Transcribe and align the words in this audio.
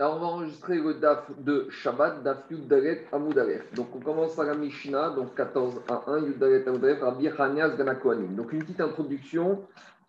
Alors, 0.00 0.16
on 0.16 0.18
va 0.18 0.26
enregistrer 0.26 0.80
le 0.80 0.94
DAF 0.94 1.30
de 1.38 1.68
Shabbat, 1.70 2.24
DAF 2.24 2.50
Yud 2.50 2.66
Dalet 2.66 3.06
Amud 3.12 3.40
Donc, 3.76 3.94
on 3.94 4.00
commence 4.00 4.34
par 4.34 4.44
la 4.44 4.56
Mishnah, 4.56 5.10
donc 5.10 5.36
14 5.36 5.82
à 5.88 6.02
1, 6.10 6.18
Yud 6.26 6.38
Dalet 6.38 6.66
Amud 6.66 6.82
Rabbi 7.00 7.28
Hanias 7.28 7.76
Ganakoanim. 7.76 8.34
Donc, 8.34 8.52
une 8.52 8.58
petite 8.58 8.80
introduction, 8.80 9.62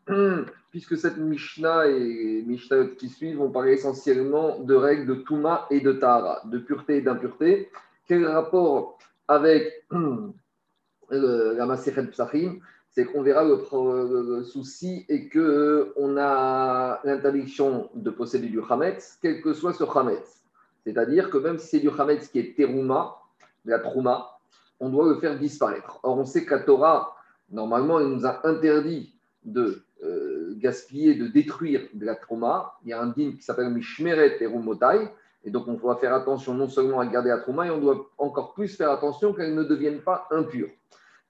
puisque 0.72 0.98
cette 0.98 1.18
Mishnah 1.18 1.86
et 1.86 2.44
Mishnah 2.48 2.86
qui 2.98 3.10
suivent 3.10 3.38
vont 3.38 3.52
parler 3.52 3.74
essentiellement 3.74 4.58
de 4.58 4.74
règles 4.74 5.06
de 5.06 5.22
Touma 5.22 5.68
et 5.70 5.82
de 5.82 5.92
Tahara, 5.92 6.42
de 6.46 6.58
pureté 6.58 6.98
et 6.98 7.02
d'impureté. 7.02 7.70
Quel 8.08 8.26
rapport 8.26 8.98
avec 9.28 9.86
la 11.12 11.66
Masechet 11.68 12.08
Psachim? 12.08 12.60
C'est 12.96 13.04
qu'on 13.04 13.24
verra 13.24 13.44
le, 13.44 14.44
souci 14.44 15.06
et 15.10 15.28
que 15.28 15.92
on 15.98 16.16
a 16.18 17.02
l'interdiction 17.04 17.90
de 17.94 18.10
posséder 18.10 18.48
du 18.48 18.62
Hametz, 18.70 19.18
quel 19.22 19.42
que 19.42 19.54
soit 19.54 19.74
ce 19.74 19.84
Hametz. 19.84 20.42
C'est-à-dire 20.86 21.30
que 21.30 21.38
même 21.38 21.60
si 21.60 21.68
c'est 21.68 21.80
du 21.80 21.90
Hametz 21.90 22.30
qui 22.30 22.40
est 22.40 22.56
terouma, 22.56 23.18
de 23.66 23.72
la 23.72 23.80
trouma, 23.80 24.38
on 24.80 24.88
doit 24.88 25.10
le 25.10 25.16
faire 25.16 25.38
disparaître. 25.38 26.00
Or, 26.04 26.18
on 26.18 26.26
sait 26.26 26.46
qu'à 26.46 26.60
Torah, 26.60 27.16
normalement, 27.52 28.00
il 28.00 28.08
nous 28.08 28.26
a 28.26 28.48
interdit 28.48 29.14
de 29.44 29.82
euh, 30.04 30.54
gaspiller, 30.58 31.16
de 31.16 31.28
détruire 31.28 31.82
de 31.94 32.06
la 32.06 32.16
trouma. 32.16 32.76
Il 32.84 32.92
y 32.92 32.94
a 32.94 33.02
un 33.02 33.08
dîme 33.08 33.36
qui 33.36 33.44
s'appelle 33.44 33.72
Mishmeret 33.72 34.38
Terumotai. 34.38 35.10
Et 35.44 35.52
donc, 35.52 35.68
on 35.68 35.74
doit 35.74 35.98
faire 35.98 36.14
attention 36.14 36.54
non 36.54 36.70
seulement 36.70 37.02
à 37.02 37.06
garder 37.06 37.30
la 37.30 37.40
trouma, 37.40 37.68
et 37.68 37.72
on 37.72 37.80
doit 37.80 38.10
encore 38.18 38.54
plus 38.54 38.74
faire 38.74 38.90
attention 38.90 39.34
qu'elle 39.34 39.54
ne 39.54 39.64
devienne 39.64 40.00
pas 40.00 40.28
impure. 40.32 40.70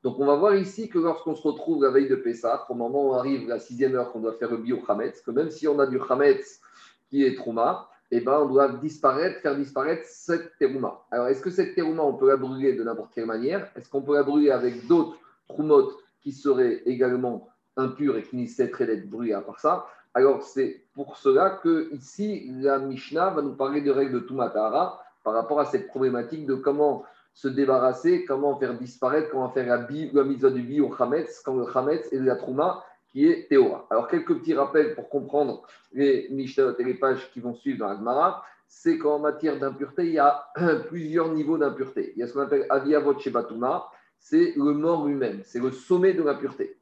Donc, 0.05 0.19
on 0.19 0.25
va 0.27 0.35
voir 0.35 0.53
ici 0.53 0.87
que 0.87 0.99
lorsqu'on 0.99 1.33
se 1.33 1.41
retrouve 1.41 1.81
la 1.81 1.89
veille 1.89 2.07
de 2.07 2.15
Pessah, 2.15 2.67
au 2.69 2.75
moment 2.75 3.07
où 3.07 3.13
arrive 3.15 3.47
la 3.47 3.57
sixième 3.57 3.95
heure 3.95 4.11
qu'on 4.11 4.19
doit 4.19 4.33
faire 4.33 4.51
le 4.51 4.57
bio 4.57 4.77
Hametz, 4.87 5.19
que 5.21 5.31
même 5.31 5.49
si 5.49 5.67
on 5.67 5.79
a 5.79 5.87
du 5.87 5.99
Hametz 5.99 6.61
qui 7.09 7.23
est 7.23 7.33
Trouma, 7.33 7.89
eh 8.11 8.21
ben, 8.21 8.41
on 8.41 8.45
doit 8.45 8.67
disparaître, 8.67 9.41
faire 9.41 9.55
disparaître 9.55 10.03
cette 10.05 10.59
terouma. 10.59 11.01
Alors, 11.09 11.25
est-ce 11.29 11.41
que 11.41 11.49
cette 11.49 11.73
terouma, 11.73 12.03
on 12.03 12.13
peut 12.13 12.27
la 12.27 12.37
brûler 12.37 12.73
de 12.73 12.83
n'importe 12.83 13.15
quelle 13.15 13.25
manière? 13.25 13.67
Est-ce 13.75 13.89
qu'on 13.89 14.03
peut 14.03 14.13
la 14.13 14.21
brûler 14.21 14.51
avec 14.51 14.85
d'autres 14.85 15.17
troumotes 15.47 15.97
qui 16.21 16.33
seraient 16.33 16.83
également 16.85 17.49
impures 17.75 18.17
et 18.17 18.21
qui 18.21 18.35
nécessiteraient 18.35 18.85
d'être 18.85 19.09
brûlées 19.09 19.33
à 19.33 19.41
part 19.41 19.59
ça? 19.59 19.87
Alors, 20.13 20.43
c'est 20.43 20.83
pour 20.93 21.17
cela 21.17 21.49
que 21.49 21.91
ici, 21.95 22.51
la 22.61 22.77
Mishnah 22.77 23.31
va 23.31 23.41
nous 23.41 23.55
parler 23.55 23.81
de 23.81 23.89
règles 23.89 24.13
de 24.13 24.19
Tumatara 24.19 25.03
par 25.23 25.33
rapport 25.33 25.59
à 25.59 25.65
cette 25.65 25.87
problématique 25.87 26.45
de 26.45 26.53
comment 26.53 27.05
se 27.35 27.49
débarrasser, 27.49 28.23
comment 28.23 28.57
faire 28.57 28.77
disparaître, 28.77 29.29
comment 29.29 29.49
faire 29.49 29.67
la, 29.67 29.77
bi, 29.77 30.09
la 30.13 30.23
mise 30.23 30.39
du 30.39 30.61
bi 30.61 30.79
au 30.79 30.91
Hametz, 30.97 31.41
quand 31.43 31.55
le 31.55 31.65
Hametz 31.77 32.11
est 32.13 32.17
de 32.17 32.25
la 32.25 32.37
Trouma 32.37 32.83
qui 33.11 33.27
est 33.27 33.49
Théora. 33.49 33.85
Alors, 33.89 34.07
quelques 34.07 34.39
petits 34.39 34.53
rappels 34.53 34.95
pour 34.95 35.09
comprendre 35.09 35.63
les 35.91 36.29
Mishnah 36.31 36.75
et 36.79 36.83
les 36.83 36.93
pages 36.93 37.29
qui 37.33 37.41
vont 37.41 37.53
suivre 37.53 37.79
dans 37.79 37.89
Agmara. 37.89 38.43
C'est 38.67 38.97
qu'en 38.97 39.19
matière 39.19 39.59
d'impureté, 39.59 40.05
il 40.05 40.13
y 40.13 40.19
a 40.19 40.47
plusieurs 40.87 41.31
niveaux 41.33 41.57
d'impureté. 41.57 42.13
Il 42.15 42.19
y 42.19 42.23
a 42.23 42.27
ce 42.27 42.33
qu'on 42.33 42.41
appelle 42.41 42.65
Aviyavot 42.69 43.19
Shebatuma, 43.19 43.85
c'est 44.17 44.53
le 44.55 44.73
mort 44.73 45.05
lui-même, 45.05 45.41
c'est 45.43 45.59
le 45.59 45.71
sommet 45.71 46.13
de 46.13 46.23
l'impureté. 46.23 46.77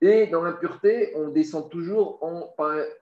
Et 0.00 0.26
dans 0.26 0.42
l'impureté, 0.42 1.12
on 1.16 1.28
descend 1.28 1.70
toujours, 1.70 2.20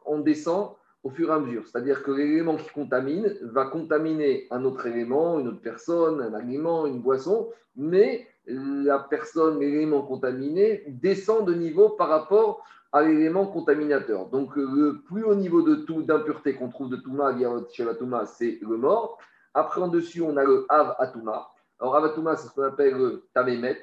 on 0.06 0.18
descend 0.20 0.76
au 1.04 1.10
fur 1.10 1.30
et 1.30 1.32
à 1.32 1.38
mesure. 1.38 1.66
C'est-à-dire 1.66 2.02
que 2.02 2.10
l'élément 2.10 2.56
qui 2.56 2.68
contamine 2.70 3.34
va 3.42 3.66
contaminer 3.66 4.46
un 4.50 4.64
autre 4.64 4.86
élément, 4.86 5.38
une 5.38 5.48
autre 5.48 5.60
personne, 5.62 6.20
un 6.20 6.34
aliment, 6.34 6.86
une 6.86 7.00
boisson, 7.00 7.50
mais 7.76 8.26
la 8.46 8.98
personne, 8.98 9.60
l'élément 9.60 10.02
contaminé, 10.02 10.84
descend 10.88 11.46
de 11.46 11.54
niveau 11.54 11.90
par 11.90 12.08
rapport 12.08 12.64
à 12.92 13.02
l'élément 13.02 13.46
contaminateur. 13.46 14.26
Donc, 14.26 14.54
le 14.56 15.02
plus 15.06 15.24
haut 15.24 15.34
niveau 15.34 15.62
de 15.62 15.76
tout 15.76 16.02
d'impureté 16.02 16.54
qu'on 16.54 16.68
trouve 16.68 16.90
de 16.90 16.96
Touma, 16.96 17.34
chez 17.72 17.84
la 17.84 18.26
c'est 18.26 18.58
le 18.60 18.76
mort. 18.76 19.18
Après, 19.54 19.80
en 19.80 19.88
dessus, 19.88 20.22
on 20.22 20.36
a 20.36 20.44
le 20.44 20.66
Av 20.68 20.94
Atuma. 20.98 21.48
Alors, 21.80 21.96
Av 21.96 22.04
Atuma, 22.04 22.36
c'est 22.36 22.48
ce 22.48 22.54
qu'on 22.54 22.62
appelle 22.62 22.94
le 22.94 23.24
Tamémet. 23.34 23.78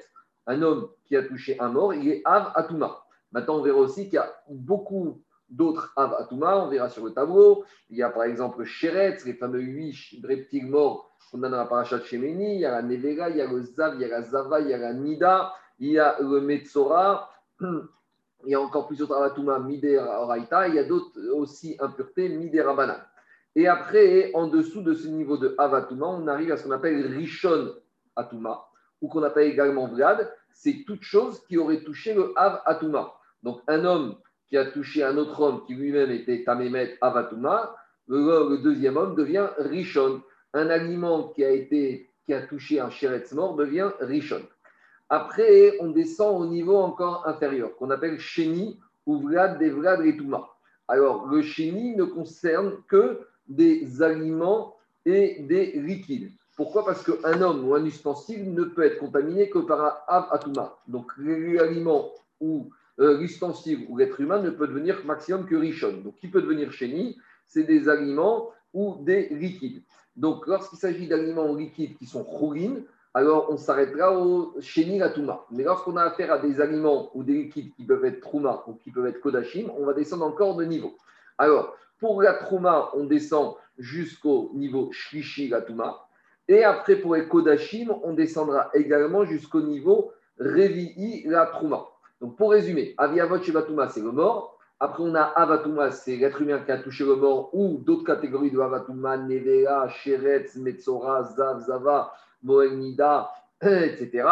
Un 0.46 0.62
homme 0.62 0.88
qui 1.04 1.16
a 1.16 1.22
touché 1.22 1.58
un 1.60 1.68
mort, 1.68 1.92
il 1.92 2.08
est 2.08 2.22
Av 2.24 2.52
Atuma. 2.54 3.02
Maintenant, 3.32 3.56
on 3.56 3.62
verra 3.62 3.78
aussi 3.78 4.04
qu'il 4.04 4.14
y 4.14 4.18
a 4.18 4.32
beaucoup 4.48 5.22
d'autres 5.50 5.92
Avatuma, 5.96 6.58
on 6.58 6.68
verra 6.68 6.88
sur 6.88 7.04
le 7.04 7.12
tableau. 7.12 7.64
Il 7.90 7.98
y 7.98 8.02
a 8.02 8.10
par 8.10 8.24
exemple 8.24 8.64
Sheretz, 8.64 9.24
les 9.24 9.34
fameux 9.34 9.60
huit 9.60 9.96
reptiles 10.24 10.68
morts 10.68 11.10
qu'on 11.30 11.42
a 11.42 11.48
dans 11.48 11.56
la 11.56 11.66
paracha 11.66 11.98
de. 11.98 12.06
Il 12.12 12.60
y 12.60 12.66
a 12.66 12.72
la 12.72 12.82
Nevera, 12.82 13.30
il 13.30 13.36
y 13.36 13.40
a 13.40 13.46
le 13.46 13.62
Zav, 13.62 13.94
il 13.96 14.00
y 14.00 14.04
a 14.04 14.08
la 14.08 14.22
Zava, 14.22 14.60
il 14.60 14.68
y 14.68 14.74
a 14.74 14.78
la 14.78 14.92
Nida, 14.92 15.52
il 15.78 15.92
y 15.92 15.98
a 15.98 16.16
le 16.20 16.40
Metzora. 16.40 17.30
Il 18.46 18.52
y 18.52 18.54
a 18.54 18.60
encore 18.62 18.86
plusieurs 18.86 19.12
Avatuma, 19.12 19.58
Midera 19.58 20.22
Oraita. 20.22 20.66
Il 20.66 20.74
y 20.74 20.78
a 20.78 20.84
d'autres 20.84 21.20
aussi 21.34 21.76
impuretés, 21.78 22.30
Midera 22.30 22.72
Banane. 22.72 23.04
Et 23.54 23.68
après, 23.68 24.30
en 24.32 24.46
dessous 24.46 24.80
de 24.80 24.94
ce 24.94 25.08
niveau 25.08 25.36
de 25.36 25.54
Avatuma, 25.58 26.06
on 26.06 26.26
arrive 26.26 26.50
à 26.52 26.56
ce 26.56 26.64
qu'on 26.64 26.70
appelle 26.70 27.06
Rishon 27.06 27.74
Atuma, 28.16 28.64
ou 29.02 29.08
qu'on 29.08 29.22
appelle 29.24 29.48
également 29.48 29.88
Vlad. 29.88 30.32
C'est 30.52 30.84
toute 30.86 31.02
chose 31.02 31.44
qui 31.46 31.58
aurait 31.58 31.82
touché 31.82 32.14
le 32.14 32.32
Av 32.36 32.62
Atuma. 32.64 33.12
Donc 33.42 33.60
un 33.66 33.84
homme 33.84 34.16
qui 34.50 34.58
a 34.58 34.66
touché 34.66 35.04
un 35.04 35.16
autre 35.16 35.40
homme 35.40 35.62
qui 35.64 35.74
lui-même 35.74 36.10
était 36.10 36.42
Tamémet 36.42 36.98
Avatuma, 37.00 37.76
le, 38.08 38.58
deuxième 38.62 38.96
homme 38.96 39.14
devient 39.14 39.46
Rishon. 39.58 40.22
Un 40.52 40.68
aliment 40.68 41.28
qui 41.28 41.44
a, 41.44 41.50
été, 41.50 42.10
qui 42.26 42.34
a 42.34 42.42
touché 42.42 42.80
un 42.80 42.90
Sheretz 42.90 43.32
mort 43.32 43.54
devient 43.54 43.92
Rishon. 44.00 44.42
Après, 45.08 45.76
on 45.78 45.90
descend 45.90 46.42
au 46.42 46.46
niveau 46.46 46.76
encore 46.76 47.26
inférieur, 47.28 47.76
qu'on 47.76 47.90
appelle 47.90 48.18
Sheni 48.18 48.80
ou 49.06 49.20
Vlad 49.20 49.58
des 49.58 49.70
Vlad 49.70 50.00
Retuma. 50.00 50.48
Alors, 50.88 51.26
le 51.28 51.42
Sheni 51.42 51.94
ne 51.94 52.04
concerne 52.04 52.72
que 52.88 53.20
des 53.48 54.02
aliments 54.02 54.76
et 55.06 55.42
des 55.42 55.72
liquides. 55.80 56.32
Pourquoi? 56.56 56.84
Parce 56.84 57.04
qu'un 57.04 57.40
homme 57.40 57.68
ou 57.68 57.74
un 57.74 57.84
ustensile 57.84 58.52
ne 58.52 58.64
peut 58.64 58.82
être 58.82 58.98
contaminé 58.98 59.48
que 59.48 59.60
par 59.60 59.80
un 59.80 59.94
Av 60.08 60.26
Atuma. 60.32 60.76
Donc, 60.88 61.12
l'aliment 61.16 62.10
ou 62.40 62.70
euh, 63.00 63.18
l'ustensile 63.18 63.86
ou 63.88 63.96
l'être 63.96 64.20
humain 64.20 64.42
ne 64.42 64.50
peut 64.50 64.68
devenir 64.68 65.04
maximum 65.04 65.46
que 65.46 65.56
richon. 65.56 66.00
Donc, 66.04 66.16
qui 66.16 66.28
peut 66.28 66.42
devenir 66.42 66.72
chéni 66.72 67.18
C'est 67.46 67.64
des 67.64 67.88
aliments 67.88 68.50
ou 68.74 68.96
des 69.00 69.28
liquides. 69.30 69.82
Donc, 70.16 70.46
lorsqu'il 70.46 70.78
s'agit 70.78 71.08
d'aliments 71.08 71.54
liquides 71.54 71.96
qui 71.96 72.06
sont 72.06 72.24
chourines, 72.24 72.84
alors 73.14 73.48
on 73.50 73.56
s'arrêtera 73.56 74.16
au 74.16 74.54
chéni 74.60 74.98
la 74.98 75.10
touma. 75.10 75.44
Mais 75.50 75.64
lorsqu'on 75.64 75.96
a 75.96 76.02
affaire 76.02 76.32
à 76.32 76.38
des 76.38 76.60
aliments 76.60 77.10
ou 77.14 77.24
des 77.24 77.34
liquides 77.34 77.72
qui 77.74 77.84
peuvent 77.84 78.04
être 78.04 78.20
trouma 78.20 78.62
ou 78.66 78.74
qui 78.74 78.90
peuvent 78.90 79.06
être 79.06 79.20
kodachim, 79.20 79.68
on 79.78 79.84
va 79.84 79.94
descendre 79.94 80.24
encore 80.24 80.56
de 80.56 80.64
niveau. 80.64 80.94
Alors, 81.38 81.76
pour 81.98 82.22
la 82.22 82.34
trouma, 82.34 82.90
on 82.94 83.04
descend 83.04 83.54
jusqu'au 83.78 84.50
niveau 84.54 84.90
shlishi 84.92 85.48
la. 85.48 85.64
Et 86.48 86.64
après, 86.64 86.96
pour 86.96 87.14
les 87.16 87.26
kodachim, 87.26 87.88
on 88.02 88.12
descendra 88.12 88.70
également 88.74 89.24
jusqu'au 89.24 89.62
niveau 89.62 90.12
revi'i 90.38 91.24
la 91.26 91.46
trouma. 91.46 91.86
Donc, 92.20 92.36
pour 92.36 92.50
résumer, 92.50 92.94
Aviavot 92.98 93.42
Shevatuma, 93.42 93.88
c'est 93.88 94.02
le 94.02 94.12
mort. 94.12 94.58
Après, 94.78 95.02
on 95.02 95.14
a 95.14 95.22
Avatuma, 95.22 95.90
c'est 95.90 96.16
l'être 96.16 96.40
humain 96.40 96.58
qui 96.64 96.72
a 96.72 96.78
touché 96.78 97.04
le 97.04 97.16
mort, 97.16 97.50
ou 97.54 97.78
d'autres 97.78 98.04
catégories 98.04 98.50
de 98.50 98.58
Avatuma, 98.58 99.16
Nevea, 99.16 99.88
Sheretz, 99.88 100.56
Metzora, 100.56 101.24
Zav, 101.24 101.60
Zava, 101.60 102.12
Moenida, 102.42 103.30
etc. 103.62 104.26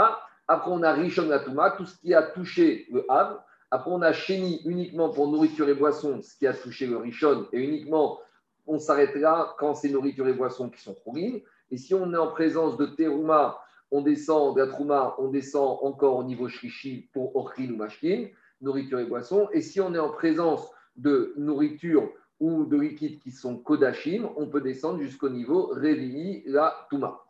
Après, 0.47 0.71
on 0.71 0.83
a 0.83 0.93
Rishon 0.93 1.29
Latuma, 1.29 1.73
tout 1.73 1.85
ce 1.85 1.99
qui 1.99 2.15
a 2.15 2.23
touché 2.23 2.87
le 2.91 3.05
Av. 3.11 3.41
Après, 3.71 3.91
on 3.91 4.01
a 4.01 4.13
Sheni 4.13 4.63
uniquement 4.65 5.11
pour 5.11 5.29
nourriture 5.29 5.69
et 5.69 5.75
boissons, 5.75 6.23
ce 6.23 6.37
qui 6.37 6.47
a 6.47 6.55
touché 6.55 6.87
le 6.87 6.97
Rishon, 6.97 7.47
et 7.53 7.61
uniquement, 7.61 8.19
on 8.67 8.79
s'arrêtera 8.79 9.55
quand 9.59 9.75
c'est 9.75 9.91
nourriture 9.91 10.29
et 10.29 10.33
boissons 10.33 10.71
qui 10.71 10.81
sont 10.81 10.97
pourries. 11.05 11.45
Et 11.71 11.77
si 11.77 11.93
on 11.95 12.13
est 12.13 12.17
en 12.17 12.29
présence 12.29 12.79
de 12.79 12.87
Teruma, 12.87 13.59
on 13.91 14.03
descend 14.03 14.57
de 14.57 14.61
la 14.61 14.67
trouma, 14.67 15.15
on 15.19 15.29
descend 15.29 15.79
encore 15.83 16.17
au 16.17 16.25
niveau 16.25 16.49
shrishi 16.49 17.09
pour 17.13 17.35
orchil 17.37 17.73
ou 17.73 17.77
mashkin, 17.77 18.29
nourriture 18.61 18.99
et 18.99 19.07
boissons. 19.07 19.49
Et 19.53 19.61
si 19.61 19.81
on 19.81 19.95
est 19.95 19.99
en 19.99 20.11
présence 20.11 20.71
de 20.97 21.33
nourriture 21.37 22.11
ou 22.41 22.65
de 22.65 22.77
liquides 22.77 23.19
qui 23.21 23.31
sont 23.31 23.57
kodashim, 23.57 24.29
on 24.37 24.47
peut 24.47 24.61
descendre 24.61 25.01
jusqu'au 25.01 25.29
niveau 25.29 25.69
revi'i 25.69 26.43
la 26.47 26.87
touma. 26.91 27.25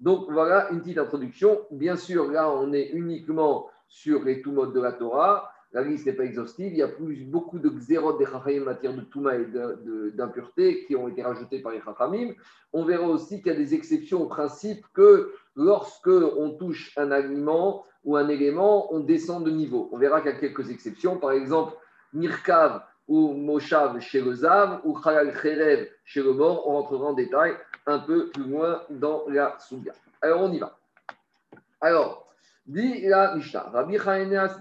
Donc 0.00 0.30
voilà 0.30 0.70
une 0.70 0.80
petite 0.80 0.98
introduction. 0.98 1.60
Bien 1.70 1.96
sûr, 1.96 2.30
là, 2.30 2.50
on 2.50 2.72
est 2.72 2.90
uniquement 2.92 3.68
sur 3.88 4.24
les 4.24 4.42
modes 4.44 4.74
de 4.74 4.80
la 4.80 4.92
Torah. 4.92 5.50
La 5.74 5.82
liste 5.82 6.06
n'est 6.06 6.12
pas 6.12 6.22
exhaustive. 6.22 6.72
Il 6.72 6.78
y 6.78 6.82
a 6.82 6.88
beaucoup 7.26 7.58
de 7.58 7.68
xérot 7.68 8.16
des 8.16 8.26
chachamim 8.26 8.62
en 8.62 8.66
matière 8.66 8.94
de 8.94 9.00
touma 9.00 9.34
et 9.34 9.44
d'impureté 10.14 10.84
qui 10.86 10.94
ont 10.94 11.08
été 11.08 11.20
rajoutés 11.22 11.58
par 11.58 11.72
les 11.72 11.80
chachamim. 11.80 12.32
On 12.72 12.84
verra 12.84 13.08
aussi 13.08 13.42
qu'il 13.42 13.52
y 13.52 13.56
a 13.56 13.58
des 13.58 13.74
exceptions 13.74 14.22
au 14.22 14.26
principe 14.26 14.86
que 14.94 15.34
lorsque 15.56 16.06
on 16.06 16.50
touche 16.50 16.96
un 16.96 17.10
aliment 17.10 17.84
ou 18.04 18.16
un 18.16 18.28
élément, 18.28 18.94
on 18.94 19.00
descend 19.00 19.44
de 19.44 19.50
niveau. 19.50 19.88
On 19.90 19.98
verra 19.98 20.20
qu'il 20.20 20.30
y 20.30 20.34
a 20.34 20.38
quelques 20.38 20.70
exceptions. 20.70 21.18
Par 21.18 21.32
exemple, 21.32 21.74
Mirkav 22.12 22.82
ou 23.08 23.32
Moshav 23.32 23.98
chez 23.98 24.20
le 24.20 24.32
Zav 24.32 24.80
ou 24.84 24.94
Khalal 24.94 25.34
Kherev 25.34 25.88
chez 26.04 26.22
le 26.22 26.34
mort. 26.34 26.68
On 26.68 26.74
rentrera 26.74 27.06
en 27.06 27.14
détail 27.14 27.52
un 27.86 27.98
peu 27.98 28.28
plus 28.28 28.44
loin 28.44 28.80
dans 28.90 29.24
la 29.28 29.58
Souga. 29.58 29.92
Alors, 30.22 30.42
on 30.42 30.52
y 30.52 30.58
va. 30.60 30.78
Alors, 31.80 32.23
dit 32.66 33.02
la 33.02 33.34
Mishnah, 33.36 33.70
Rabbi 33.72 33.96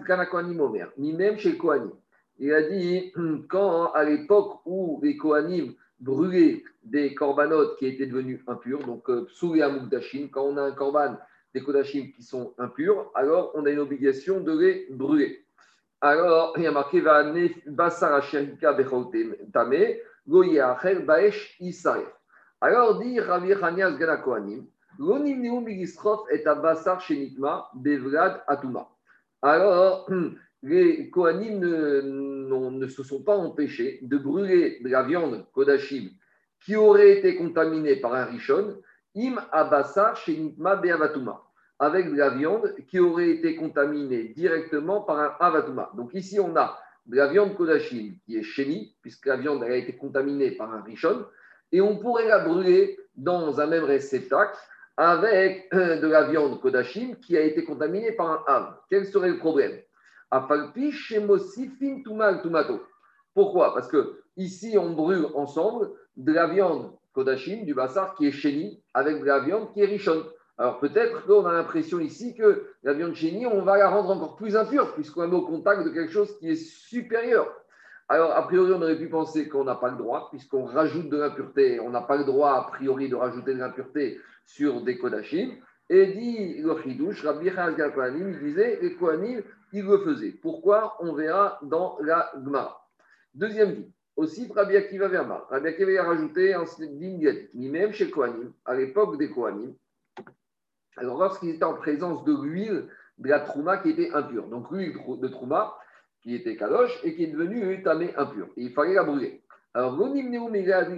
Kanakoanim 0.06 0.60
Omer, 0.60 0.92
ni 0.98 1.14
même 1.14 1.38
chez 1.38 1.58
Kohanim. 1.58 1.92
Il 2.40 2.54
a 2.54 2.64
dit, 2.64 3.14
quand 3.48 3.92
à 3.94 4.04
l'époque 4.04 4.62
où 4.66 5.00
les 5.04 5.16
Kohanim 5.18 5.74
brûler 6.00 6.64
des 6.84 7.16
corbanotes 7.16 7.78
qui 7.78 7.88
étaient 7.88 8.06
devenus 8.06 8.42
impurs, 8.48 8.84
donc 8.86 9.10
euh, 9.10 9.26
sous 9.30 9.54
les 9.54 9.62
quand 10.32 10.44
on 10.44 10.58
a 10.58 10.64
un 10.64 10.72
corban 10.72 11.18
des 11.54 11.62
Kodachim 11.62 12.12
qui 12.16 12.24
sont 12.24 12.54
impurs, 12.58 13.12
alors 13.16 13.52
on 13.56 13.66
a 13.66 13.70
une 13.70 13.80
obligation 13.80 14.42
de 14.42 14.58
les 14.58 14.88
brûler. 14.90 15.46
Alors, 16.02 16.54
il 16.58 16.64
y 16.64 16.68
a 16.68 16.72
marqué 16.72 17.02
Basar 17.66 18.22
Tame, 19.54 19.76
Baesh 20.26 21.60
Alors, 22.60 23.00
dit 23.00 23.20
Ravi 23.22 23.54
Hanias 23.54 23.92
Gana 23.92 24.22
Alors, 29.42 30.08
les 30.64 31.10
Kohanim 31.10 31.60
ne, 31.60 32.88
se 32.88 33.02
sont 33.02 33.24
pas 33.24 33.36
empêchés 33.36 34.00
de 34.04 34.18
brûler 34.18 34.80
de 34.84 34.90
la 34.90 35.02
viande 35.02 35.48
Kodashim 35.54 36.10
qui 36.64 36.76
aurait 36.76 37.18
été 37.18 37.36
contaminée 37.36 37.96
par 37.96 38.14
un 38.14 38.26
Rishon, 38.26 38.78
im 39.18 39.36
Abasar 39.52 40.16
Shenitma 40.16 40.76
Beavatuma, 40.76 41.42
avec 41.80 42.12
de 42.12 42.16
la 42.16 42.30
viande 42.30 42.76
qui 42.88 43.00
aurait 43.00 43.32
été 43.32 43.56
contaminée 43.56 44.26
directement 44.30 45.02
par 45.02 45.20
un 45.20 45.36
Avatuma. 45.40 45.92
Donc 45.98 46.14
ici, 46.14 46.40
on 46.40 46.56
a 46.56 46.78
de 47.08 47.18
la 47.18 47.28
viande 47.28 47.56
Kodashim 47.56 48.14
qui 48.26 48.38
est 48.38 48.44
chénie, 48.44 48.96
puisque 49.02 49.26
la 49.26 49.38
viande 49.38 49.64
a 49.64 49.76
été 49.76 49.98
contaminée 49.98 50.52
par 50.52 50.72
un 50.72 50.84
Rishon, 50.84 51.26
et 51.72 51.82
on 51.82 51.98
pourrait 51.98 52.28
la 52.28 52.40
brûler 52.40 53.00
dans 53.16 53.60
un 53.60 53.66
même 53.66 53.84
réceptacle 53.86 54.56
avec 54.98 55.68
euh, 55.74 56.00
de 56.00 56.08
la 56.08 56.24
viande 56.24 56.60
Kodashim 56.62 57.16
qui 57.16 57.38
a 57.38 57.42
été 57.42 57.64
contaminée 57.64 58.12
par 58.12 58.30
un 58.32 58.44
Av. 58.48 58.76
Quel 58.90 59.06
serait 59.06 59.30
le 59.30 59.38
problème? 59.38 59.80
Pourquoi? 63.34 63.74
Parce 63.74 63.88
que 63.88 64.22
ici, 64.38 64.78
on 64.78 64.92
brûle 64.92 65.28
ensemble 65.36 65.92
de 66.18 66.32
la 66.32 66.48
viande 66.48 66.92
Kodashim, 67.14 67.66
du 67.66 67.74
bassar 67.74 68.16
qui 68.16 68.28
est 68.28 68.32
chéni, 68.32 68.82
avec 68.94 69.20
de 69.20 69.26
la 69.26 69.40
viande 69.40 69.72
qui 69.74 69.82
est 69.82 69.86
richonne. 69.86 70.24
Alors 70.58 70.80
peut-être 70.80 71.26
qu'on 71.26 71.46
a 71.46 71.54
l'impression 71.54 72.00
ici 72.00 72.36
que 72.36 72.68
la 72.84 72.94
viande 72.94 73.16
chénie, 73.16 73.48
on 73.48 73.64
va 73.64 73.78
la 73.78 73.90
rendre 73.90 74.12
encore 74.12 74.36
plus 74.36 74.56
impure, 74.56 74.94
puisqu'on 74.94 75.32
est 75.32 75.36
au 75.36 75.42
contact 75.42 75.84
de 75.84 75.90
quelque 75.90 76.12
chose 76.12 76.38
qui 76.38 76.50
est 76.52 76.56
supérieur. 76.56 77.52
Alors, 78.10 78.32
a 78.32 78.46
priori, 78.48 78.72
on 78.74 78.82
aurait 78.82 78.98
pu 78.98 79.08
penser 79.08 79.48
qu'on 79.48 79.64
n'a 79.64 79.76
pas 79.76 79.92
le 79.92 79.98
droit, 79.98 80.30
puisqu'on 80.30 80.66
rajoute 80.66 81.10
de 81.10 81.18
l'impureté. 81.18 81.80
On 81.80 81.90
n'a 81.90 82.02
pas 82.02 82.18
le 82.18 82.26
droit, 82.26 82.52
a 82.52 82.64
priori, 82.64 83.10
de 83.10 83.16
rajouter 83.16 83.54
de 83.54 83.60
l'impureté 83.60 84.20
sur 84.46 84.82
des 84.82 84.98
Kodashim. 84.98 85.52
Et 85.90 86.08
dit 86.08 86.62
le 86.62 86.82
Chidouche, 86.82 87.24
Rabbi 87.26 87.48
il 87.48 88.40
disait 88.40 88.80
les 88.82 88.96
Kohanim, 88.96 89.42
ils 89.74 89.86
le 89.86 89.98
faisaient. 90.00 90.32
Pourquoi? 90.42 90.98
On 91.02 91.14
verra 91.14 91.60
dans 91.64 91.98
la 92.02 92.32
Gemara. 92.44 92.88
Deuxième 93.34 93.76
dit, 93.76 93.92
aussi 94.16 94.50
Rabbi 94.54 94.78
Akiva 94.78 95.08
Verma. 95.08 95.46
Rabbi 95.50 95.68
Akiva 95.68 96.02
a 96.02 96.06
rajouté 96.06 96.54
un 96.54 96.66
ni 96.80 97.70
même 97.70 97.92
chez 97.92 98.10
Kohanim, 98.10 98.54
à 98.66 98.76
l'époque 98.76 99.18
des 99.18 99.30
Kohanim, 99.30 99.74
alors 100.98 101.18
lorsqu'ils 101.18 101.50
étaient 101.50 101.64
en 101.64 101.74
présence 101.74 102.24
de 102.24 102.34
l'huile 102.34 102.88
de 103.18 103.30
la 103.30 103.40
Trouma 103.42 103.78
qui 103.78 103.90
était 103.90 104.12
impure. 104.12 104.48
Donc 104.48 104.72
l'huile 104.72 104.94
de 104.94 105.28
Trouma 105.28 105.74
qui 106.24 106.36
était 106.36 106.56
kadosh 106.56 107.00
et 107.04 107.16
qui 107.16 107.26
est 107.26 107.28
devenue 107.28 107.84
tamé 107.84 108.16
impure. 108.16 108.48
Et 108.58 108.64
il 108.64 108.72
fallait 108.72 108.96
la 108.96 109.04
brûler. 109.04 109.44
Alors, 109.74 109.98
l'onim 109.98 110.32
neum 110.32 110.54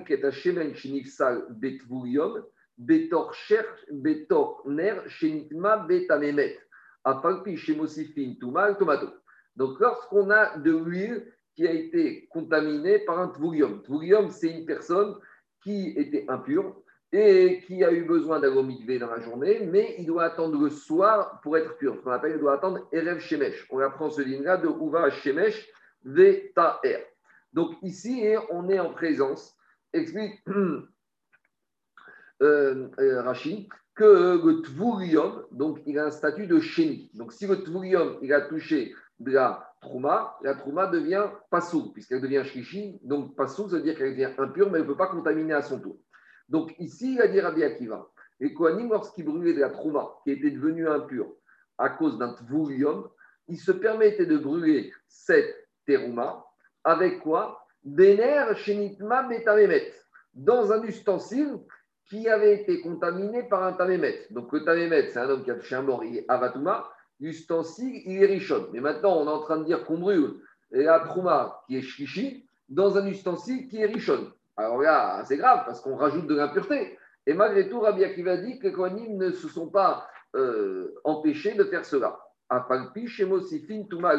qui 0.06 0.14
est 0.14 0.24
à 0.24 0.32
Shemen 0.32 0.76
Shinifsal 0.76 1.46
Betvurium, 1.50 2.44
Betor 2.78 3.34
Ner 4.68 4.96
Shenitma 5.08 5.78
Betamemet. 5.78 6.60
Apalpi 7.04 7.56
Shemosifin 7.58 8.36
Tumal 8.40 8.78
Tomato. 8.78 9.08
Donc, 9.56 9.80
lorsqu'on 9.80 10.30
a 10.30 10.58
de 10.58 10.72
l'huile 10.72 11.32
qui 11.56 11.68
a 11.68 11.72
été 11.72 12.28
contaminée 12.28 13.00
par 13.00 13.20
un 13.20 13.30
tvurium, 13.30 13.82
tvurium, 13.84 14.30
c'est 14.30 14.50
une 14.50 14.66
personne 14.66 15.16
qui 15.64 15.94
était 15.98 16.26
impure 16.28 16.76
et 17.18 17.62
qui 17.62 17.82
a 17.82 17.94
eu 17.94 18.04
besoin 18.04 18.42
d'aller 18.42 19.00
dans 19.00 19.10
la 19.10 19.22
journée, 19.22 19.66
mais 19.72 19.96
il 19.98 20.06
doit 20.06 20.26
attendre 20.26 20.62
le 20.62 20.70
soir 20.70 21.40
pour 21.42 21.58
être 21.58 21.78
pur. 21.78 21.96
Ce 21.96 22.02
qu'on 22.02 22.12
appelle, 22.12 22.34
il 22.34 22.40
doit 22.40 22.56
attendre 22.56 22.86
Erev 22.92 23.20
Shemesh. 23.20 23.66
On 23.70 23.80
apprend 23.80 24.10
ce 24.10 24.22
ligne-là 24.22 24.58
de 24.58 24.68
Uva 24.68 25.10
Shemesh 25.10 25.66
Vetaer. 26.04 27.06
Donc 27.54 27.78
ici, 27.84 28.26
on 28.52 28.68
est 28.68 28.80
en 28.80 28.92
présence, 28.92 29.56
explique 29.94 30.44
euh, 30.50 30.90
euh, 32.42 33.22
Rachid, 33.22 33.70
que 33.96 34.46
le 34.46 34.62
tvurium, 34.62 35.46
donc 35.52 35.80
il 35.86 35.98
a 35.98 36.08
un 36.08 36.12
statut 36.12 36.48
de 36.48 36.60
chéni. 36.60 37.10
Donc 37.14 37.32
si 37.32 37.48
le 37.48 37.64
tvurium, 37.64 38.18
il 38.22 38.34
a 38.34 38.42
touché 38.42 38.94
de 39.22 39.32
la 39.32 39.74
trouma, 39.80 40.36
la 40.44 40.54
trouma 40.56 40.88
devient 40.88 41.28
passou, 41.50 41.94
puisqu'elle 41.94 42.20
devient 42.20 42.44
shlishi. 42.44 43.00
Donc 43.04 43.38
passou, 43.38 43.70
ça 43.70 43.78
veut 43.78 43.84
dire 43.84 43.98
qu'elle 43.98 44.12
devient 44.12 44.34
impure, 44.38 44.70
mais 44.70 44.80
elle 44.80 44.84
ne 44.84 44.90
peut 44.90 44.98
pas 44.98 45.08
contaminer 45.08 45.54
à 45.54 45.62
son 45.62 45.80
tour. 45.80 45.98
Donc 46.50 46.76
ici, 46.80 47.14
il 47.14 47.22
a 47.22 47.28
dit 47.28 47.40
Rabbi 47.40 47.64
Akiva, 47.64 48.08
les 48.40 48.54
Kohanim, 48.54 48.90
lorsqu'ils 48.90 49.26
brûlaient 49.26 49.54
de 49.54 49.62
la 49.62 49.70
trouma, 49.70 50.10
qui 50.24 50.32
était 50.32 50.52
devenue 50.52 50.88
impure 50.88 51.32
à 51.78 51.90
cause 51.90 52.18
d'un 52.18 52.34
tvurium, 52.34 53.08
ils 53.48 53.60
se 53.60 53.72
permettaient 53.72 54.26
de 54.26 54.38
brûler 54.38 54.92
cette 55.08 55.68
terouma 55.86 56.46
avec 56.84 57.20
quoi? 57.20 57.66
Dener 57.84 58.56
shenitma 58.56 59.24
betamemet, 59.24 59.94
dans 60.34 60.72
un 60.72 60.82
ustensile 60.84 61.60
qui 62.08 62.28
avait 62.28 62.62
été 62.62 62.82
contaminé 62.82 63.44
par 63.44 63.64
un 63.64 63.74
tamémet. 63.74 64.28
Donc 64.30 64.52
le 64.52 64.64
tamémet, 64.64 65.10
c'est 65.10 65.20
un 65.20 65.30
homme 65.30 65.44
qui 65.44 65.52
a 65.52 65.56
touché 65.56 65.76
un 65.76 65.82
mort, 65.82 66.04
il 66.04 66.18
est 66.18 66.26
avatuma, 66.28 66.90
l'ustensile, 67.20 68.02
il 68.06 68.22
est 68.22 68.28
richonne. 68.28 68.68
Mais 68.74 68.80
maintenant, 68.80 69.18
on 69.18 69.26
est 69.26 69.32
en 69.32 69.42
train 69.42 69.58
de 69.58 69.66
dire 69.66 69.86
qu'on 69.86 69.98
brûle 69.98 70.36
la 70.72 71.00
trouma 71.00 71.64
qui 71.68 71.78
est 71.78 71.82
shishi 71.82 72.48
dans 72.70 72.98
un 72.98 73.08
ustensile 73.08 73.68
qui 73.68 73.78
est 73.78 73.86
richonne. 73.86 74.32
Alors 74.58 74.82
là, 74.82 75.24
c'est 75.26 75.38
grave 75.38 75.64
parce 75.66 75.82
qu'on 75.82 75.96
rajoute 75.96 76.28
de 76.28 76.36
l'impureté. 76.36 76.98
Et 77.28 77.34
malgré 77.34 77.70
tout, 77.70 77.80
Rabbi 77.80 78.04
Akiva 78.04 78.38
dit 78.38 78.60
que 78.60 78.68
les 78.68 78.74
Kohanim 78.74 79.18
ne 79.18 79.32
se 79.32 79.48
sont 79.48 79.70
pas 79.70 80.08
euh, 80.36 80.94
empêchés 81.04 81.54
de 81.54 81.64
faire 81.64 81.86
cela. 81.86 82.20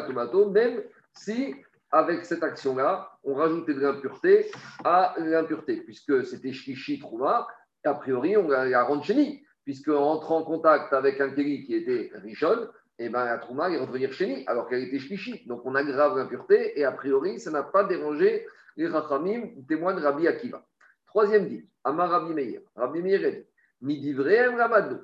Tomato, 0.07 0.49
même 0.49 0.83
si 1.13 1.55
avec 1.91 2.25
cette 2.25 2.43
action-là, 2.43 3.09
on 3.23 3.35
rajoutait 3.35 3.73
de 3.73 3.79
l'impureté 3.79 4.51
à 4.83 5.15
l'impureté, 5.17 5.77
puisque 5.77 6.25
c'était 6.25 6.51
Shlishi 6.51 6.99
Trouma, 6.99 7.47
a 7.85 7.93
priori, 7.93 8.35
on 8.35 8.49
la 8.49 8.83
rend 8.83 9.01
chéni, 9.01 9.41
puisque 9.63 9.87
en 9.87 10.03
entrant 10.03 10.39
en 10.39 10.43
contact 10.43 10.91
avec 10.91 11.21
un 11.21 11.29
Kéli 11.29 11.65
qui 11.65 11.75
était 11.75 12.11
Richon, 12.15 12.67
et 12.99 13.05
eh 13.05 13.09
ben, 13.09 13.25
la 13.25 13.37
Trouma 13.37 13.69
est 13.69 13.77
revenir 13.77 14.11
chéni, 14.11 14.43
alors 14.47 14.67
qu'elle 14.67 14.83
était 14.83 14.99
Shlishi. 14.99 15.45
Donc 15.45 15.61
on 15.65 15.75
aggrave 15.75 16.17
l'impureté, 16.17 16.77
et 16.77 16.83
a 16.83 16.91
priori, 16.91 17.39
ça 17.39 17.51
n'a 17.51 17.63
pas 17.63 17.83
dérangé 17.83 18.45
les 18.77 18.87
Rachamim, 18.87 19.49
témoignent 19.67 19.99
Rabbi 19.99 20.27
Akiva. 20.27 20.65
Troisième 21.07 21.47
dit, 21.47 21.67
Amar 21.83 22.09
Rabbi 22.09 22.33
Meir. 22.33 22.61
Rabbi 22.75 23.01
Meir 23.01 23.25
est 23.25 23.47
dit, 23.81 24.15
Ramadou. 24.15 24.99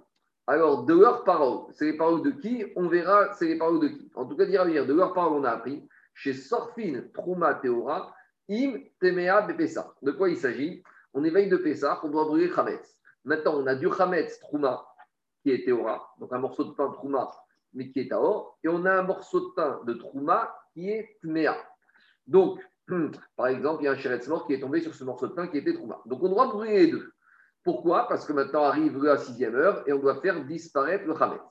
Alors, 0.46 0.86
de 0.86 0.94
leurs 0.94 1.24
paroles, 1.24 1.74
c'est 1.74 1.86
les 1.86 1.98
paroles 1.98 2.22
de 2.22 2.32
qui 2.32 2.66
On 2.76 2.88
verra, 2.88 3.34
c'est 3.34 3.48
les 3.48 3.58
paroles 3.58 3.80
de 3.80 3.88
qui. 3.88 4.12
En 4.16 4.26
tout 4.26 4.36
cas, 4.36 4.46
dire 4.46 4.66
de 4.86 4.94
leurs 4.94 5.14
paroles, 5.14 5.40
on 5.40 5.44
a 5.44 5.52
appris 5.52 5.88
chez 6.14 6.34
Sorfin 6.34 7.02
Trouma 7.14 7.56
Teora, 7.56 8.14
Im 8.50 8.80
Temea 9.00 9.42
Bepesa. 9.42 9.94
De 10.02 10.12
quoi 10.12 10.30
il 10.30 10.38
s'agit 10.38 10.84
On 11.14 11.24
éveille 11.24 11.50
de 11.50 11.58
Pessah, 11.58 12.00
on 12.04 12.10
doit 12.10 12.26
brûler 12.26 12.52
Chametz. 12.54 13.00
Maintenant, 13.24 13.56
on 13.56 13.68
a 13.68 13.76
du 13.76 13.90
Chametz 13.92 14.40
Trouma 14.40 14.86
qui 15.44 15.52
est 15.52 15.66
Teora, 15.66 16.14
donc 16.20 16.32
un 16.32 16.40
morceau 16.40 16.64
de 16.64 16.72
pain 16.72 16.90
Trouma, 16.92 17.30
mais 17.74 17.90
qui 17.92 18.00
est 18.02 18.10
Taor, 18.10 18.58
et 18.64 18.70
on 18.70 18.86
a 18.86 19.00
un 19.00 19.04
morceau 19.04 19.50
de 19.50 19.54
pain 19.54 19.82
de 19.86 19.94
Trouma 19.94 20.56
qui 20.74 20.90
est 20.90 21.18
Tmea. 21.22 21.56
Donc, 22.28 22.62
par 23.38 23.48
exemple, 23.48 23.82
il 23.82 23.86
y 23.86 23.88
a 23.88 23.92
un 23.92 23.96
Sheretz 23.96 24.28
mort 24.28 24.46
qui 24.46 24.54
est 24.54 24.60
tombé 24.60 24.82
sur 24.82 24.94
ce 24.94 25.04
morceau 25.04 25.28
de 25.28 25.34
pain 25.34 25.48
qui 25.48 25.58
était 25.58 25.74
Trouma. 25.74 26.02
Donc, 26.06 26.22
on 26.24 26.30
doit 26.30 26.48
brûler 26.48 26.86
les 26.86 26.92
deux. 26.92 27.12
Pourquoi? 27.64 28.08
Parce 28.08 28.26
que 28.26 28.34
maintenant 28.34 28.64
arrive 28.64 29.02
la 29.02 29.18
sixième 29.18 29.56
heure 29.56 29.84
et 29.88 29.94
on 29.94 30.00
doit 30.00 30.20
faire 30.22 30.44
disparaître 30.46 31.06
le 31.06 31.18
Chametz. 31.18 31.42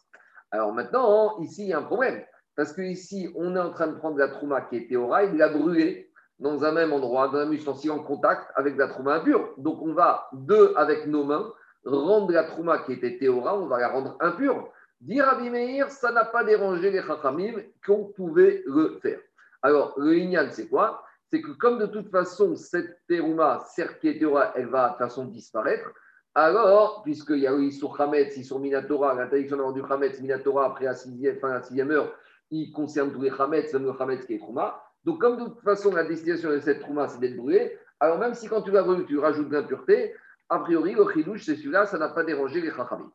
Alors 0.50 0.72
maintenant, 0.72 1.38
ici, 1.40 1.62
il 1.62 1.68
y 1.68 1.72
a 1.72 1.78
un 1.78 1.82
problème. 1.82 2.22
Parce 2.54 2.74
qu'ici, 2.74 3.32
on 3.34 3.56
est 3.56 3.60
en 3.60 3.70
train 3.70 3.86
de 3.86 3.94
prendre 3.94 4.18
la 4.18 4.28
trouma 4.28 4.60
qui 4.62 4.76
était 4.76 4.94
et 4.94 4.96
de 4.96 5.38
la 5.38 5.48
brûler 5.48 6.10
dans 6.38 6.64
un 6.64 6.72
même 6.72 6.92
endroit, 6.92 7.28
dans 7.28 7.38
un 7.38 7.50
ustensile 7.50 7.92
en 7.92 8.00
contact 8.00 8.50
avec 8.56 8.76
la 8.76 8.88
trouma 8.88 9.14
impure. 9.14 9.54
Donc, 9.56 9.80
on 9.80 9.94
va, 9.94 10.28
deux, 10.34 10.74
avec 10.76 11.06
nos 11.06 11.24
mains, 11.24 11.50
rendre 11.84 12.30
la 12.32 12.44
trouma 12.44 12.80
qui 12.80 12.92
était 12.92 13.16
théora, 13.16 13.58
on 13.58 13.66
va 13.66 13.80
la 13.80 13.88
rendre 13.88 14.16
impure. 14.20 14.70
Dire 15.00 15.28
à 15.28 15.36
Bimeir, 15.36 15.90
ça 15.90 16.12
n'a 16.12 16.26
pas 16.26 16.44
dérangé 16.44 16.90
les 16.90 17.02
chachamim 17.02 17.54
qu'on 17.86 18.04
pouvait 18.04 18.62
le 18.66 18.98
faire. 19.00 19.18
Alors, 19.62 19.94
le 19.96 20.16
ignal, 20.16 20.52
c'est 20.52 20.68
quoi? 20.68 21.02
C'est 21.32 21.40
que 21.40 21.52
comme 21.52 21.78
de 21.78 21.86
toute 21.86 22.10
façon, 22.10 22.56
cette 22.56 23.00
terouma, 23.08 23.64
certes 23.74 23.98
qui 24.00 24.08
est 24.08 24.20
elle 24.20 24.66
va 24.66 24.88
de 24.88 24.90
toute 24.90 24.98
façon 24.98 25.24
disparaître, 25.24 25.90
alors, 26.34 27.02
puisqu'il 27.02 27.38
y 27.38 27.46
a 27.46 27.56
eu 27.56 27.72
sur 27.72 27.98
Hametz, 27.98 28.42
sur 28.42 28.58
Minatora, 28.58 29.14
l'interdiction 29.14 29.72
du 29.72 29.80
Hametz, 29.82 30.20
Minatora, 30.20 30.66
après 30.66 30.84
la 30.84 30.94
sixième, 30.94 31.38
fin 31.38 31.48
la 31.48 31.62
sixième 31.62 31.90
heure, 31.90 32.14
il 32.50 32.70
concerne 32.70 33.12
tous 33.12 33.22
les 33.22 33.30
Hametz, 33.30 33.72
même 33.72 33.84
le 33.84 33.92
Hametz 33.98 34.26
qui 34.26 34.34
est 34.34 34.38
Trouma. 34.40 34.82
Donc, 35.04 35.22
comme 35.22 35.38
de 35.38 35.44
toute 35.48 35.62
façon, 35.62 35.94
la 35.94 36.04
destination 36.04 36.50
de 36.50 36.60
cette 36.60 36.80
Trouma, 36.80 37.08
c'est 37.08 37.18
d'être 37.18 37.36
brûlé, 37.36 37.78
alors 37.98 38.18
même 38.18 38.34
si 38.34 38.46
quand 38.46 38.60
tu 38.60 38.70
vas 38.70 38.82
brûler, 38.82 39.06
tu 39.06 39.18
rajoutes 39.18 39.50
l'impureté, 39.50 40.14
a 40.50 40.58
priori, 40.58 40.92
le 40.92 41.10
chidouche, 41.10 41.44
c'est 41.46 41.56
celui-là, 41.56 41.86
ça 41.86 41.96
n'a 41.96 42.10
pas 42.10 42.24
dérangé 42.24 42.60
les 42.60 42.70
Chachamim. 42.70 43.10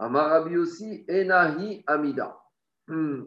Amarabi 0.00 0.56
aussi, 0.56 1.04
Enahi 1.08 1.84
Amida. 1.86 2.36
Hmm. 2.88 3.22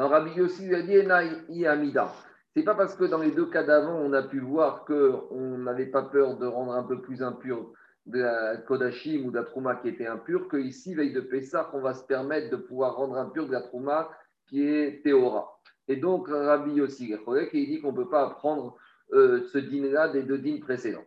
Alors, 0.00 0.12
Rabbi 0.12 0.40
aussi 0.40 0.64
lui 0.64 0.74
a 0.74 0.80
dit 0.80 0.96
Enahi 0.96 1.66
Amida. 1.66 2.10
C'est 2.56 2.62
pas 2.62 2.74
parce 2.74 2.94
que 2.94 3.04
dans 3.04 3.18
les 3.18 3.32
deux 3.32 3.50
cas 3.50 3.64
d'avant, 3.64 3.96
on 3.96 4.14
a 4.14 4.22
pu 4.22 4.40
voir 4.40 4.86
qu'on 4.86 5.58
n'avait 5.58 5.90
pas 5.90 6.04
peur 6.04 6.38
de 6.38 6.46
rendre 6.46 6.72
un 6.72 6.84
peu 6.84 7.02
plus 7.02 7.22
impur 7.22 7.70
de 8.06 8.20
la 8.20 8.56
Kodashim 8.56 9.26
ou 9.26 9.30
de 9.30 9.36
la 9.36 9.44
Trouma 9.44 9.76
qui 9.76 9.88
était 9.88 10.06
impure, 10.06 10.48
qu'ici, 10.48 10.94
veille 10.94 11.12
de 11.12 11.20
Pessah, 11.20 11.68
on 11.74 11.82
va 11.82 11.92
se 11.92 12.02
permettre 12.02 12.48
de 12.48 12.56
pouvoir 12.56 12.96
rendre 12.96 13.18
impur 13.18 13.46
de 13.46 13.52
la 13.52 13.60
Trouma 13.60 14.08
qui 14.46 14.66
est 14.66 15.02
Théora. 15.04 15.60
Et 15.86 15.96
donc, 15.96 16.28
Rabbi 16.28 16.80
aussi, 16.80 17.14
il 17.52 17.66
dit 17.66 17.82
qu'on 17.82 17.92
ne 17.92 17.96
peut 17.96 18.08
pas 18.08 18.24
apprendre 18.24 18.76
euh, 19.12 19.42
ce 19.52 19.58
dîner-là 19.58 20.08
des 20.08 20.22
deux 20.22 20.38
dînes 20.38 20.60
précédents. 20.60 21.04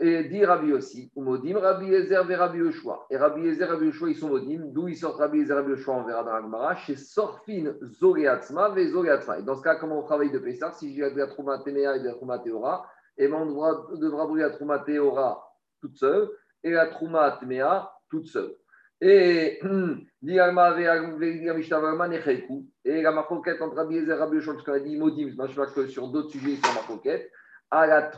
Et 0.00 0.24
dit 0.24 0.44
Rabbi 0.44 0.72
aussi, 0.72 1.12
ou 1.14 1.22
Modim, 1.22 1.58
Rabbi 1.58 1.94
Ezer 1.94 2.28
et 2.28 2.34
Rabbi. 2.34 2.58
Et 3.10 3.16
Rabbi 3.16 3.46
Ezer 3.46 3.68
et 3.68 3.70
Rabbi 3.70 3.92
ils 4.08 4.16
sont 4.16 4.28
Modim. 4.28 4.62
D'où 4.72 4.88
ils 4.88 4.96
sortent 4.96 5.18
Rabbi 5.18 5.38
Ezer 5.40 5.58
et 5.58 5.60
Rabbi 5.60 5.80
on 5.86 6.02
verra 6.02 6.24
dans 6.24 6.32
la 6.32 6.42
Gemara. 6.42 6.74
Chez 6.74 6.96
Sorfin, 6.96 7.72
Zoreatzma, 7.82 8.70
ve. 8.70 8.78
Et 8.78 8.90
dans 9.42 9.54
ce 9.54 9.62
cas, 9.62 9.76
comment 9.76 10.00
on 10.00 10.02
travaille 10.02 10.32
de 10.32 10.40
Pessah? 10.40 10.72
Si 10.72 10.92
j'ai 10.94 11.08
de 11.10 11.16
la 11.16 11.28
Trouma 11.28 11.60
Téméa 11.60 11.96
et 11.96 12.00
de 12.00 12.08
la 12.08 12.14
Théora, 12.40 12.90
et 13.16 13.28
ben 13.28 13.36
on 13.36 13.46
devra, 13.46 13.86
devra 13.94 14.26
brûler 14.26 14.42
la 14.42 14.50
Trouma 14.50 14.80
Théora 14.80 15.48
toute 15.80 15.96
seule 15.96 16.30
et 16.64 16.72
la 16.72 16.88
Trouma 16.88 17.38
Téméa 17.38 17.92
toute 18.10 18.26
seule. 18.26 18.56
Et 19.00 19.60
et 20.22 20.34
la 23.02 23.12
marcoquette 23.12 23.62
entre 23.62 23.76
Rabbi 23.76 23.98
Ezer 23.98 24.16
et 24.16 24.18
Rabbi 24.18 24.34
Yoshua, 24.36 24.54
parce 24.54 24.64
qu'on 24.64 24.72
a 24.72 24.80
dit 24.80 24.96
Modim, 24.96 25.28
je 25.28 25.74
que 25.74 25.86
sur 25.86 26.08
d'autres 26.08 26.30
sujets, 26.30 26.52
ils 26.52 26.56
sont 26.56 26.72
marcoquette, 26.72 27.30
à 27.70 27.86
la 27.86 28.10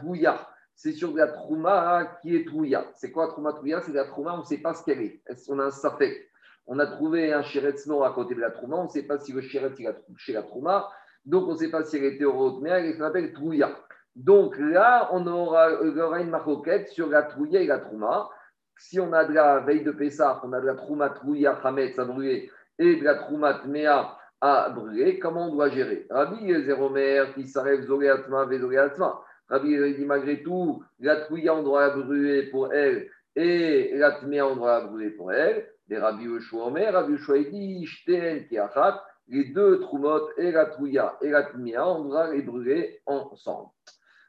c'est 0.78 0.92
sur 0.92 1.12
de 1.12 1.18
la 1.18 1.26
trouma 1.26 2.18
qui 2.22 2.36
est 2.36 2.46
trouya. 2.46 2.86
C'est 2.94 3.10
quoi 3.10 3.26
trouma 3.26 3.52
trouya 3.52 3.80
C'est 3.80 3.90
de 3.90 3.96
la 3.96 4.04
trouma, 4.04 4.34
on 4.34 4.38
ne 4.38 4.44
sait 4.44 4.58
pas 4.58 4.74
ce 4.74 4.84
qu'elle 4.84 5.00
est. 5.00 5.20
On 5.48 5.58
a 5.58 5.64
un 5.64 5.70
safek? 5.70 6.30
On 6.68 6.78
a 6.78 6.86
trouvé 6.86 7.32
un 7.32 7.42
shiretz 7.42 7.84
mort 7.86 8.04
à 8.04 8.12
côté 8.12 8.36
de 8.36 8.40
la 8.40 8.52
trouma, 8.52 8.76
on 8.76 8.84
ne 8.84 8.88
sait 8.88 9.02
pas 9.02 9.18
si 9.18 9.32
le 9.32 9.40
shiretz 9.40 9.76
il 9.80 9.88
a 9.88 9.92
touché 9.92 10.32
la 10.32 10.42
trouma, 10.42 10.88
donc 11.24 11.48
on 11.48 11.52
ne 11.52 11.56
sait 11.56 11.70
pas 11.70 11.82
si 11.82 11.96
elle 11.96 12.04
était 12.04 12.24
au 12.24 12.60
mais 12.60 12.70
elle 12.70 12.96
s'appelle 12.96 13.32
trouya. 13.32 13.76
Donc 14.14 14.56
là, 14.56 15.08
on 15.12 15.26
aura, 15.26 15.82
une 16.20 16.30
maroquette 16.30 16.88
sur 16.90 17.08
la 17.08 17.22
trouya 17.24 17.60
et 17.60 17.66
la 17.66 17.80
trouma. 17.80 18.28
Si 18.76 19.00
on 19.00 19.12
a 19.12 19.24
de 19.24 19.32
la 19.32 19.58
veille 19.58 19.82
de 19.82 19.90
Pessah, 19.90 20.40
on 20.44 20.52
a 20.52 20.60
de 20.60 20.66
la 20.66 20.74
trouma 20.74 21.10
trouya 21.10 21.58
chametz 21.60 21.98
à 21.98 22.04
brûler 22.04 22.52
et 22.78 22.94
de 22.94 23.04
la 23.04 23.16
trouma 23.16 23.54
tmea 23.54 24.16
à 24.40 24.70
brûler, 24.70 25.18
comment 25.18 25.48
on 25.48 25.54
doit 25.54 25.70
gérer? 25.70 26.06
Rabbi 26.08 26.54
Zeromer, 26.62 27.24
qui 27.34 27.48
s'arrête 27.48 27.82
zoreatma, 27.82 28.44
vezoreatma. 28.44 29.24
Rabbi 29.48 29.94
dit 29.94 30.04
malgré 30.04 30.42
tout, 30.42 30.82
la 31.00 31.16
Trouya, 31.16 31.54
on 31.54 31.62
doit 31.62 31.88
la 31.88 31.90
brûler 31.96 32.50
pour 32.50 32.72
elle 32.72 33.08
et 33.34 33.96
la 33.96 34.12
Tmea, 34.20 34.46
on 34.46 34.56
doit 34.56 34.80
la 34.80 34.86
brûler 34.86 35.10
pour 35.10 35.32
elle. 35.32 35.66
Les 35.88 35.98
Rabbi 35.98 36.24
Yoshua 36.24 36.66
Omer, 36.66 36.92
Rabbi 36.92 37.12
Yoshua 37.12 37.38
dit, 37.44 37.86
Shten 37.86 38.46
Kiachat, 38.46 39.02
les 39.28 39.44
deux 39.46 39.80
Trumot 39.80 40.28
et 40.36 40.52
la 40.52 40.66
Trouya 40.66 41.16
et 41.22 41.30
la 41.30 41.44
Tmea, 41.44 41.86
on 41.86 42.04
doit 42.04 42.30
les 42.30 42.42
brûler 42.42 43.00
ensemble. 43.06 43.70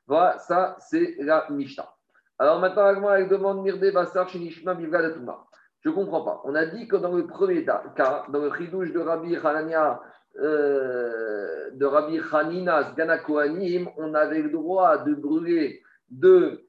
Voilà, 0.08 0.38
ça 0.40 0.78
c'est 0.80 1.16
la 1.20 1.46
Mishnah. 1.50 1.90
Alors 2.38 2.60
maintenant, 2.60 3.14
elle 3.14 3.28
demande 3.28 3.62
Mirde 3.64 3.92
Bassar 3.94 4.30
Shinishma 4.30 4.74
Bivgadatuma. 4.74 5.46
Je 5.82 5.90
ne 5.90 5.94
comprends 5.94 6.24
pas. 6.24 6.42
On 6.46 6.56
a 6.56 6.66
dit 6.66 6.88
que 6.88 6.96
dans 6.96 7.14
le 7.14 7.28
premier 7.28 7.66
cas, 7.66 8.26
dans 8.30 8.40
le 8.40 8.52
chidouche 8.54 8.92
de 8.92 9.00
Rabbi 9.00 9.36
Hanania 9.36 10.02
euh, 10.38 11.72
de 11.72 11.86
Rabbi 11.86 12.20
Hanina 12.32 12.92
Sgana 12.92 13.20
on 13.98 14.14
avait 14.14 14.42
le 14.42 14.50
droit 14.50 15.00
de 15.00 15.14
brûler 15.14 15.82
de, 16.10 16.66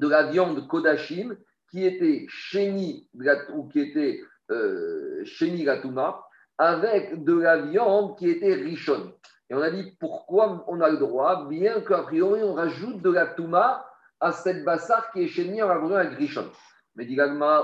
la 0.00 0.24
viande 0.24 0.66
Kodashim 0.68 1.36
qui 1.70 1.84
était 1.84 2.26
chéni 2.28 3.08
ou 3.54 3.68
qui 3.68 3.80
était 3.80 4.20
euh, 4.50 5.24
Gatuma 5.40 6.24
avec 6.58 7.24
de 7.24 7.38
la 7.38 7.62
viande 7.62 8.16
qui 8.18 8.28
était 8.28 8.54
richonne. 8.54 9.10
Et 9.50 9.54
on 9.54 9.60
a 9.60 9.70
dit 9.70 9.96
pourquoi 9.98 10.64
on 10.68 10.80
a 10.80 10.90
le 10.90 10.98
droit, 10.98 11.48
bien 11.48 11.80
qu'a 11.80 12.02
priori 12.02 12.42
on 12.42 12.54
rajoute 12.54 13.02
de 13.02 13.10
la 13.10 13.26
Touma 13.26 13.84
à 14.20 14.32
cette 14.32 14.64
bassar 14.64 15.10
qui 15.12 15.22
est 15.22 15.28
chéni 15.28 15.62
en 15.62 15.68
la 15.68 15.78
brûlant 15.78 15.96
avec 15.96 16.16
richonne. 16.16 16.48
Mais 16.94 17.06
dit 17.06 17.18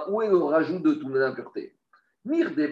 où 0.08 0.22
est 0.22 0.28
le 0.28 0.36
rajout 0.38 0.80
de 0.80 0.94
Touma 0.94 1.18
d'impureté? 1.18 1.77
Mir 2.24 2.50
des 2.54 2.68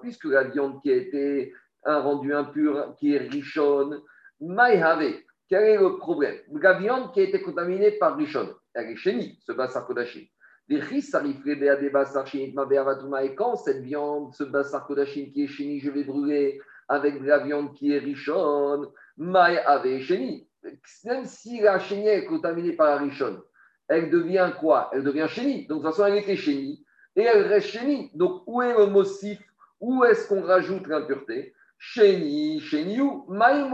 puisque 0.00 0.24
la 0.24 0.44
viande 0.44 0.80
qui 0.80 0.90
a 0.90 0.96
été 0.96 1.52
rendue 1.84 2.34
impure, 2.34 2.94
qui 2.98 3.14
est 3.14 3.18
richonne, 3.18 4.00
maïhave. 4.40 5.14
Quel 5.48 5.62
est 5.64 5.78
le 5.78 5.96
problème? 5.96 6.36
La 6.60 6.74
viande 6.74 7.12
qui 7.12 7.20
a 7.20 7.22
été 7.24 7.40
contaminée 7.42 7.92
par 7.92 8.16
richonne, 8.16 8.54
elle 8.74 8.90
est 8.90 8.96
chénie, 8.96 9.38
ce 9.44 9.52
bassar 9.52 9.86
kodashim. 9.86 10.26
Et 10.70 10.80
quand 13.34 13.56
cette 13.56 13.82
viande, 13.82 14.34
ce 14.34 14.44
bassar 14.44 14.86
kodashim 14.86 15.32
qui 15.32 15.44
est 15.44 15.48
chéni, 15.48 15.80
je 15.80 15.90
vais 15.90 16.04
brûler 16.04 16.60
avec 16.88 17.22
de 17.22 17.26
la 17.26 17.38
viande 17.38 17.74
qui 17.74 17.92
est 17.92 17.98
richonne, 17.98 18.86
maïhave 19.16 20.00
chéni. 20.00 20.48
Même 21.04 21.24
si 21.24 21.60
la 21.60 21.78
chénie 21.78 22.08
est 22.08 22.26
contaminée 22.26 22.72
par 22.72 22.88
la 22.88 22.98
richonne, 22.98 23.40
elle 23.88 24.10
devient 24.10 24.52
quoi? 24.60 24.90
Elle 24.92 25.04
devient 25.04 25.26
chénie. 25.28 25.66
Donc 25.66 25.78
de 25.78 25.84
toute 25.84 25.96
façon, 25.96 26.06
elle 26.06 26.18
était 26.18 26.36
chénie 26.36 26.84
et 27.18 27.24
elle 27.24 27.48
reste 27.48 27.68
chéni. 27.68 28.10
Donc, 28.14 28.42
où 28.46 28.62
est 28.62 28.72
le 28.78 28.86
mossif 28.86 29.40
Où 29.80 30.04
est-ce 30.04 30.28
qu'on 30.28 30.40
rajoute 30.40 30.86
l'impureté? 30.86 31.52
Chéni, 31.76 32.60
chéniou, 32.60 33.24
maï 33.28 33.68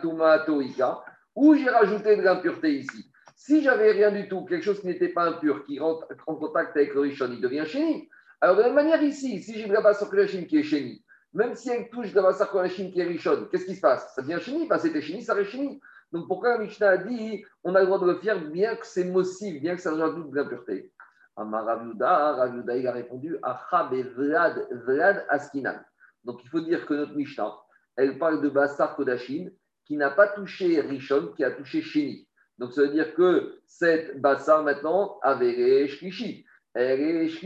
tuma, 0.00 0.38
toika. 0.40 1.04
Où 1.36 1.54
j'ai 1.54 1.70
rajouté 1.70 2.16
de 2.16 2.22
l'impureté 2.22 2.80
ici? 2.80 3.10
Si 3.36 3.62
j'avais 3.62 3.92
rien 3.92 4.10
du 4.10 4.28
tout, 4.28 4.44
quelque 4.44 4.64
chose 4.64 4.80
qui 4.80 4.88
n'était 4.88 5.08
pas 5.08 5.24
impur, 5.28 5.64
qui 5.64 5.78
rentre 5.78 6.06
en 6.26 6.34
contact 6.34 6.76
avec 6.76 6.94
le 6.94 7.00
richon, 7.00 7.28
il 7.30 7.40
devient 7.40 7.64
chéni. 7.64 8.08
Alors, 8.40 8.56
de 8.56 8.62
la 8.62 8.66
même 8.68 8.76
manière 8.76 9.02
ici, 9.02 9.40
si 9.40 9.58
j'ai 9.58 9.66
de 9.66 9.72
la 9.72 9.80
basse 9.80 10.04
qui 10.48 10.58
est 10.58 10.62
chéni, 10.64 11.04
même 11.32 11.54
si 11.54 11.70
elle 11.70 11.88
touche 11.90 12.10
de 12.10 12.16
la 12.16 12.22
basse 12.22 12.42
qui 12.74 13.00
est 13.00 13.04
richonne, 13.04 13.48
qu'est-ce 13.48 13.66
qui 13.66 13.76
se 13.76 13.80
passe? 13.80 14.14
Ça 14.16 14.22
devient 14.22 14.38
chéni, 14.40 14.66
parce 14.66 14.82
que 14.82 14.88
c'était 14.88 15.00
chéni, 15.02 15.22
ça 15.22 15.34
reste 15.34 15.50
chéni. 15.50 15.80
Donc 16.12 16.26
pourquoi 16.26 16.58
Mishnah 16.58 16.88
a 16.88 16.96
dit 16.96 17.44
on 17.62 17.74
a 17.76 17.80
le 17.80 17.86
droit 17.86 18.00
de 18.00 18.06
le 18.06 18.16
faire 18.16 18.40
bien 18.50 18.74
que 18.74 18.84
c'est 18.84 19.04
mossif, 19.04 19.60
bien 19.60 19.76
que 19.76 19.80
ça 19.80 19.94
rajoute 19.94 20.30
de 20.30 20.36
l'impureté? 20.36 20.90
Ravuda, 21.36 22.50
il 22.76 22.86
a 22.86 22.92
répondu 22.92 23.36
Achab 23.42 23.94
Vlad, 23.94 24.66
Vlad 24.84 25.24
Askinan. 25.28 25.80
Donc 26.24 26.40
il 26.44 26.50
faut 26.50 26.60
dire 26.60 26.86
que 26.86 26.94
notre 26.94 27.14
Mishnah, 27.14 27.54
elle 27.96 28.18
parle 28.18 28.42
de 28.42 28.48
Bassar 28.48 28.96
Kodashim 28.96 29.50
qui 29.84 29.96
n'a 29.96 30.10
pas 30.10 30.28
touché 30.28 30.80
Rishon, 30.80 31.32
qui 31.36 31.44
a 31.44 31.50
touché 31.50 31.82
Sheni. 31.82 32.28
Donc 32.58 32.72
ça 32.72 32.82
veut 32.82 32.90
dire 32.90 33.14
que 33.14 33.58
cette 33.66 34.20
Bassar 34.20 34.62
maintenant 34.62 35.18
avait 35.22 35.88
Shlishi. 35.88 36.44
Elle 36.74 37.00
est. 37.00 37.42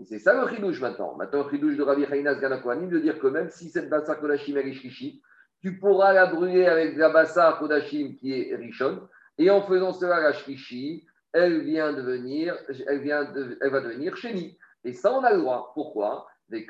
Et 0.00 0.04
c'est 0.04 0.18
ça 0.18 0.34
le 0.34 0.48
chidouche 0.48 0.80
maintenant. 0.80 1.16
Maintenant, 1.16 1.44
le 1.44 1.50
chidouche 1.50 1.76
de 1.76 1.82
Rabbi 1.82 2.04
Hainas 2.04 2.34
Ganakoanim 2.34 2.88
de 2.88 2.98
dire 2.98 3.18
que 3.18 3.28
même 3.28 3.48
si 3.50 3.70
cette 3.70 3.88
Bassar 3.88 4.20
Kodashim 4.20 4.56
est 4.56 4.72
Shlishi, 4.72 5.22
tu 5.60 5.78
pourras 5.78 6.12
la 6.12 6.26
brûler 6.26 6.66
avec 6.66 6.96
la 6.96 7.10
Bassar 7.10 7.58
Kodashim 7.58 8.16
qui 8.16 8.32
est 8.32 8.56
Rishon. 8.56 9.00
Et 9.38 9.50
en 9.50 9.62
faisant 9.62 9.92
cela, 9.92 10.20
la 10.20 10.32
elle 11.32 11.60
vient 11.62 11.92
devenir, 11.92 12.56
elle 12.86 13.00
vient 13.00 13.32
elle 13.60 13.70
va 13.70 13.80
devenir 13.80 14.16
chéni. 14.16 14.58
Et 14.84 14.92
ça, 14.92 15.12
on 15.12 15.22
a 15.22 15.32
le 15.32 15.38
droit. 15.38 15.72
Pourquoi 15.74 16.26
Et 16.52 16.66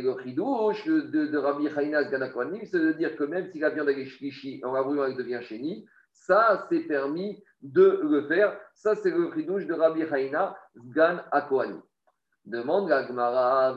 le 0.00 0.18
chidouche 0.22 0.86
de, 0.86 1.26
de, 1.26 1.38
Rabbi 1.38 1.68
Chainas 1.68 2.04
Ganakwanim, 2.04 2.64
c'est 2.64 2.78
de 2.78 2.92
dire 2.92 3.16
que 3.16 3.24
même 3.24 3.50
si 3.50 3.58
la 3.58 3.70
viande 3.70 3.88
est 3.90 4.06
shlishi, 4.06 4.62
en 4.64 4.72
la 4.72 4.82
brûlant, 4.82 5.04
elle 5.04 5.16
devient 5.16 5.40
chéni, 5.42 5.86
ça, 6.12 6.66
c'est 6.70 6.80
permis 6.80 7.42
de 7.62 8.00
le 8.02 8.26
faire. 8.28 8.56
Ça, 8.74 8.94
c'est 8.94 9.10
le 9.10 9.30
chidouche 9.34 9.66
de 9.66 9.74
Rabbi 9.74 10.02
Haina 10.02 10.56
Gan 10.76 11.20
Akoani. 11.30 11.80
Demande 12.44 12.88
la 12.88 13.06
Gemara, 13.06 13.76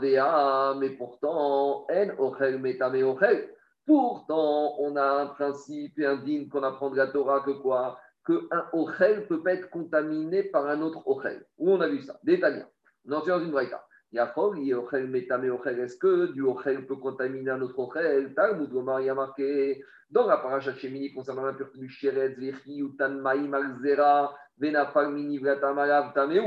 mais 0.80 0.90
pourtant, 0.92 1.86
en 1.90 2.10
ochel 2.18 2.60
metame 2.60 3.04
ochel. 3.04 3.50
Pourtant, 3.86 4.76
on 4.80 4.96
a 4.96 5.22
un 5.22 5.28
principe 5.28 6.00
et 6.00 6.06
un 6.06 6.18
digne 6.18 6.48
qu'on 6.48 6.64
apprend 6.64 6.90
de 6.90 6.98
la 6.98 7.08
Torah 7.08 7.42
que 7.42 7.52
quoi? 7.52 8.00
Qu'un 8.26 8.66
ochel 8.74 9.28
peut 9.28 9.44
pas 9.44 9.54
être 9.54 9.70
contaminé 9.70 10.44
par 10.44 10.66
un 10.68 10.82
autre 10.82 11.08
ochel. 11.08 11.46
Où 11.60 11.72
on 11.72 11.82
a 11.82 11.88
vu 11.88 12.02
ça? 12.02 12.20
Détaillé. 12.24 12.64
On 13.08 13.14
en 13.14 13.24
dans 13.24 13.40
une 13.40 13.52
braïta. 13.52 13.86
Il 14.12 14.76
ochel 14.76 15.08
metame 15.08 15.52
ochel. 15.52 15.80
Est-ce 15.80 15.98
que 15.98 16.32
du 16.34 16.42
ochel 16.42 16.88
peut 16.88 16.96
contaminer 16.96 17.52
un 17.52 17.62
autre 17.62 17.78
ochel? 17.78 18.34
Talmud 18.34 18.70
Gomar, 18.70 19.02
y 19.02 19.10
a 19.10 19.14
marqué 19.14 19.84
dans 20.10 20.26
la 20.26 20.38
paracha 20.38 20.74
Shemini 20.74 21.14
concernant 21.14 21.46
l'impureté 21.46 21.78
du 21.78 21.90
sheretz, 21.90 22.38
vechi, 22.38 22.80
utan 22.80 23.10
maïm 23.10 23.54
alzera, 23.54 24.36
venafal 24.58 25.12
mini 25.12 25.38
vratamalav 25.38 26.14
tameu. 26.14 26.42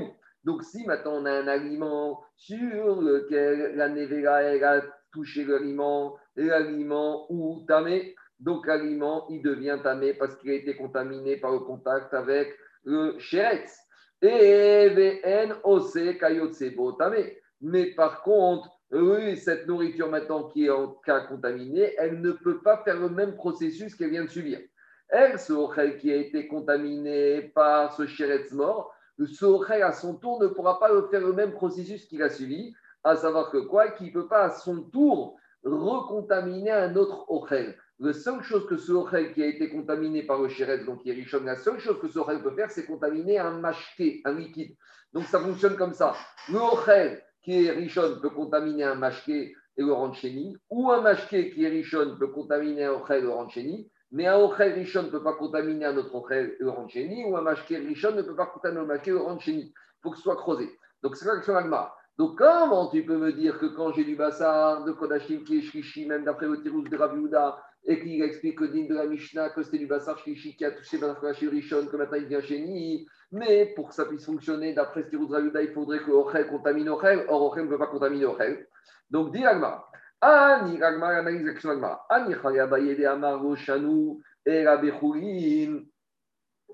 Donc, 0.44 0.62
si 0.62 0.86
maintenant 0.86 1.16
on 1.16 1.26
a 1.26 1.32
un 1.32 1.48
aliment 1.48 2.22
sur 2.36 3.00
lequel 3.00 3.76
la 3.76 3.88
nevera 3.88 4.36
a 4.36 4.80
touché 5.12 5.44
l'aliment, 5.44 6.16
l'aliment 6.44 7.26
ou 7.30 7.64
tamé. 7.66 8.14
Donc 8.40 8.66
l'aliment, 8.66 9.26
il 9.28 9.42
devient 9.42 9.78
tamé 9.82 10.14
parce 10.14 10.36
qu'il 10.36 10.50
a 10.50 10.54
été 10.54 10.76
contaminé 10.76 11.36
par 11.36 11.52
le 11.52 11.60
contact 11.60 12.14
avec 12.14 12.54
le 12.84 13.18
sheretz. 13.18 13.78
Et 14.22 14.88
VN 14.88 15.54
OC 15.62 16.18
kayotsebo 16.18 16.92
tamé. 16.92 17.38
Mais 17.60 17.86
par 17.94 18.22
contre, 18.22 18.70
oui, 18.90 19.36
cette 19.36 19.66
nourriture 19.66 20.08
maintenant 20.08 20.44
qui 20.44 20.66
est 20.66 20.70
en 20.70 20.88
cas 21.04 21.20
contaminé, 21.20 21.94
elle 21.98 22.20
ne 22.20 22.32
peut 22.32 22.60
pas 22.62 22.78
faire 22.84 22.98
le 22.98 23.10
même 23.10 23.34
processus 23.34 23.94
qu'elle 23.94 24.10
vient 24.10 24.24
de 24.24 24.30
subir. 24.30 24.60
Elle, 25.08 25.38
ce 25.38 25.52
ochel 25.52 25.98
qui 25.98 26.10
a 26.12 26.16
été 26.16 26.48
contaminé 26.48 27.42
par 27.54 27.92
ce 27.94 28.06
sheretz 28.06 28.52
mort, 28.52 28.94
ce 29.18 29.44
ochel 29.44 29.82
à 29.82 29.92
son 29.92 30.14
tour 30.14 30.40
ne 30.40 30.46
pourra 30.46 30.78
pas 30.78 30.88
faire 31.10 31.20
le 31.20 31.32
même 31.32 31.52
processus 31.52 32.06
qu'il 32.06 32.22
a 32.22 32.30
suivi 32.30 32.74
À 33.04 33.16
savoir 33.16 33.50
que 33.50 33.58
quoi? 33.58 33.88
Qu'il 33.90 34.08
ne 34.08 34.12
peut 34.12 34.28
pas 34.28 34.44
à 34.44 34.50
son 34.50 34.82
tour 34.82 35.36
recontaminer 35.74 36.70
un 36.70 36.96
autre 36.96 37.30
ochel. 37.30 37.76
La 38.00 38.12
seule 38.12 38.42
chose 38.42 38.66
que 38.66 38.76
ce 38.76 38.92
ochel 38.92 39.32
qui 39.32 39.42
a 39.42 39.46
été 39.46 39.68
contaminé 39.70 40.22
par 40.22 40.40
le 40.40 40.48
chéret, 40.48 40.84
donc 40.84 41.02
qui 41.02 41.10
est 41.10 41.14
richon, 41.14 41.42
la 41.44 41.56
seule 41.56 41.80
chose 41.80 41.98
que 42.00 42.08
ce 42.08 42.18
ochel 42.18 42.42
peut 42.42 42.54
faire, 42.54 42.70
c'est 42.70 42.86
contaminer 42.86 43.38
un 43.38 43.58
machké, 43.58 44.20
un 44.24 44.34
liquide. 44.34 44.76
Donc 45.12 45.24
ça 45.24 45.40
fonctionne 45.40 45.76
comme 45.76 45.94
ça. 45.94 46.14
Le 46.48 46.58
ochel 46.58 47.22
qui 47.42 47.64
est 47.64 47.70
richon 47.70 48.18
peut 48.20 48.30
contaminer 48.30 48.84
un 48.84 48.94
machké 48.94 49.54
et 49.76 49.82
le 49.82 49.92
rancheni, 49.92 50.56
ou 50.70 50.90
un 50.90 51.00
machké 51.00 51.50
qui 51.50 51.64
est 51.64 51.68
richon 51.68 52.16
peut 52.18 52.28
contaminer 52.28 52.84
un 52.84 52.92
ochel 52.92 53.18
et 53.18 53.22
le 53.22 53.30
rancheni, 53.30 53.90
mais 54.10 54.26
un 54.26 54.38
ochel 54.38 54.74
richon 54.74 55.02
ne 55.02 55.08
peut 55.08 55.22
pas 55.22 55.34
contaminer 55.34 55.86
un 55.86 55.96
autre 55.96 56.14
ochel 56.14 56.56
et 56.60 56.62
le 56.62 57.26
ou 57.26 57.36
un 57.36 57.42
machké 57.42 57.78
richon 57.78 58.12
ne 58.12 58.22
peut 58.22 58.36
pas 58.36 58.46
contaminer 58.46 58.82
un 58.82 58.86
machké 58.86 59.10
et 59.10 59.14
le. 59.14 59.20
Il 59.20 59.72
faut 60.02 60.10
que 60.10 60.16
ce 60.16 60.22
soit 60.22 60.36
creusé. 60.36 60.68
Donc 61.02 61.16
c'est 61.16 61.24
ça 61.24 61.36
que 61.38 61.52
l'agma. 61.52 61.92
Donc, 62.18 62.36
comment 62.36 62.88
tu 62.88 63.04
peux 63.04 63.16
me 63.16 63.32
dire 63.32 63.58
que 63.60 63.66
quand 63.66 63.92
j'ai 63.92 64.02
du 64.02 64.16
bassar 64.16 64.84
de 64.84 64.90
Kodashim 64.90 65.44
qui 65.44 65.58
est 65.58 65.62
shlishi, 65.62 66.04
même 66.04 66.24
d'après 66.24 66.48
le 66.48 66.60
tirous 66.60 66.82
de 66.82 66.96
Raviouda, 66.96 67.62
et 67.84 68.00
qu'il 68.00 68.20
explique 68.22 68.60
au 68.60 68.66
din 68.66 68.86
de 68.86 68.94
la 68.94 69.06
Mishnah 69.06 69.50
que 69.50 69.62
c'était 69.62 69.78
du 69.78 69.86
bassar 69.86 70.18
shlishi 70.18 70.56
qui 70.56 70.64
a 70.64 70.72
touché 70.72 70.98
Kodashim 70.98 71.48
Rishon, 71.48 71.86
que 71.86 71.96
maintenant 71.96 72.18
il 72.18 72.28
devient 72.28 72.44
chéni, 72.44 73.06
mais 73.30 73.72
pour 73.76 73.90
que 73.90 73.94
ça 73.94 74.04
puisse 74.04 74.26
fonctionner, 74.26 74.74
d'après 74.74 75.04
ce 75.04 75.10
tirous 75.10 75.26
de 75.26 75.32
Raviouda, 75.32 75.62
il 75.62 75.72
faudrait 75.72 76.00
que 76.00 76.10
Ochel 76.10 76.48
contamine 76.48 76.88
Ochel, 76.88 77.24
or 77.28 77.52
Ochel 77.52 77.66
ne 77.66 77.68
peut 77.68 77.78
pas 77.78 77.86
contaminer 77.86 78.24
Ochel. 78.24 78.66
Donc, 79.08 79.32
dit 79.32 79.46
Agmara. 79.46 79.88
Ani 80.20 80.82
Agmara, 80.82 81.18
analyse 81.18 81.46
l'action 81.46 81.70
Agmara. 81.70 82.04
Ani 82.10 82.34
Roshanu, 82.34 84.20
et 84.44 84.66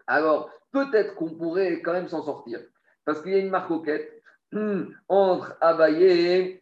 Alors, 0.07 0.51
peut-être 0.73 1.15
qu'on 1.17 1.35
pourrait 1.37 1.83
quand 1.83 1.93
même 1.93 2.09
s'en 2.09 2.23
sortir, 2.23 2.61
parce 3.05 3.21
qu'il 3.21 3.33
y 3.33 3.35
a 3.35 3.39
une 3.41 3.51
marque 3.51 3.71
Hmm. 3.71 4.14
Entre 5.09 5.57
Abaye, 5.61 6.61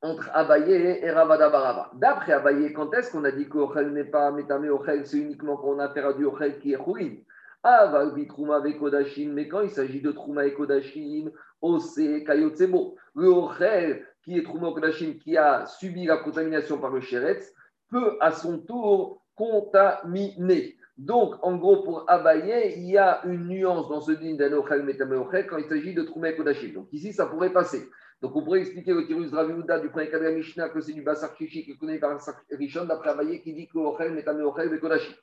entre 0.00 0.30
Abaye 0.32 0.72
et 0.72 1.10
Ravada 1.10 1.48
Barava. 1.48 1.90
D'après 1.94 2.32
Abaye, 2.32 2.72
quand 2.72 2.92
est-ce 2.94 3.12
qu'on 3.12 3.24
a 3.24 3.32
dit 3.32 3.48
qu'Ochel 3.48 3.92
n'est 3.92 4.04
pas 4.04 4.30
Metame 4.30 4.68
Ochel, 4.70 5.06
c'est 5.06 5.18
uniquement 5.18 5.56
quand 5.56 5.68
on 5.68 5.78
a 5.78 5.84
affaire 5.84 6.08
à 6.08 6.12
du 6.12 6.24
Ochel 6.24 6.58
qui 6.58 6.72
est 6.72 6.78
Khourin 6.78 7.16
Aval 7.64 8.26
Trouma 8.26 8.56
avec 8.56 8.78
Kodashim, 8.78 9.32
mais 9.32 9.46
quand 9.46 9.60
il 9.60 9.70
s'agit 9.70 10.00
de 10.00 10.10
Trouma 10.10 10.46
et 10.46 10.54
Kodashim, 10.54 11.30
Ose 11.60 11.94
Kayotsebo, 12.26 12.96
le 13.14 13.28
Ochel 13.28 14.04
qui 14.24 14.36
est 14.36 14.42
Trouma 14.42 14.72
Kodashim, 14.72 15.14
qui 15.18 15.36
a 15.36 15.66
subi 15.66 16.04
la 16.04 16.16
contamination 16.18 16.78
par 16.78 16.90
le 16.90 17.00
Sheretz, 17.00 17.54
peut 17.88 18.16
à 18.20 18.32
son 18.32 18.58
tour 18.58 19.22
contaminer. 19.36 20.76
Donc, 20.98 21.34
en 21.42 21.56
gros, 21.56 21.82
pour 21.82 22.04
Abaye, 22.08 22.74
il 22.76 22.90
y 22.90 22.98
a 22.98 23.22
une 23.24 23.48
nuance 23.48 23.88
dans 23.88 24.00
ce 24.00 24.12
din 24.12 24.34
d'Anochel 24.36 24.82
Metameochel 24.82 25.46
quand 25.46 25.56
il 25.56 25.64
s'agit 25.64 25.94
de 25.94 26.02
Troumé 26.02 26.36
Kodashim. 26.36 26.74
Donc, 26.74 26.92
ici, 26.92 27.12
ça 27.12 27.26
pourrait 27.26 27.52
passer. 27.52 27.88
Donc, 28.20 28.36
on 28.36 28.44
pourrait 28.44 28.60
expliquer 28.60 28.92
au 28.92 29.02
Tirus 29.02 29.30
Draviouda 29.30 29.80
du 29.80 29.88
premier 29.88 30.10
cas 30.10 30.18
de 30.18 30.24
la 30.24 30.32
Mishnah 30.32 30.68
que 30.68 30.80
c'est 30.80 30.92
du 30.92 31.02
Bassar 31.02 31.34
Chichi 31.36 31.64
qui 31.64 31.76
connaît 31.76 31.98
par 31.98 32.18
Rishon, 32.50 32.84
d'après 32.84 33.10
Abaye 33.10 33.40
qui 33.40 33.54
dit 33.54 33.68
que 33.68 33.78
Ochel 33.78 34.12
Metameochel 34.12 34.78
Kodashim. 34.78 35.14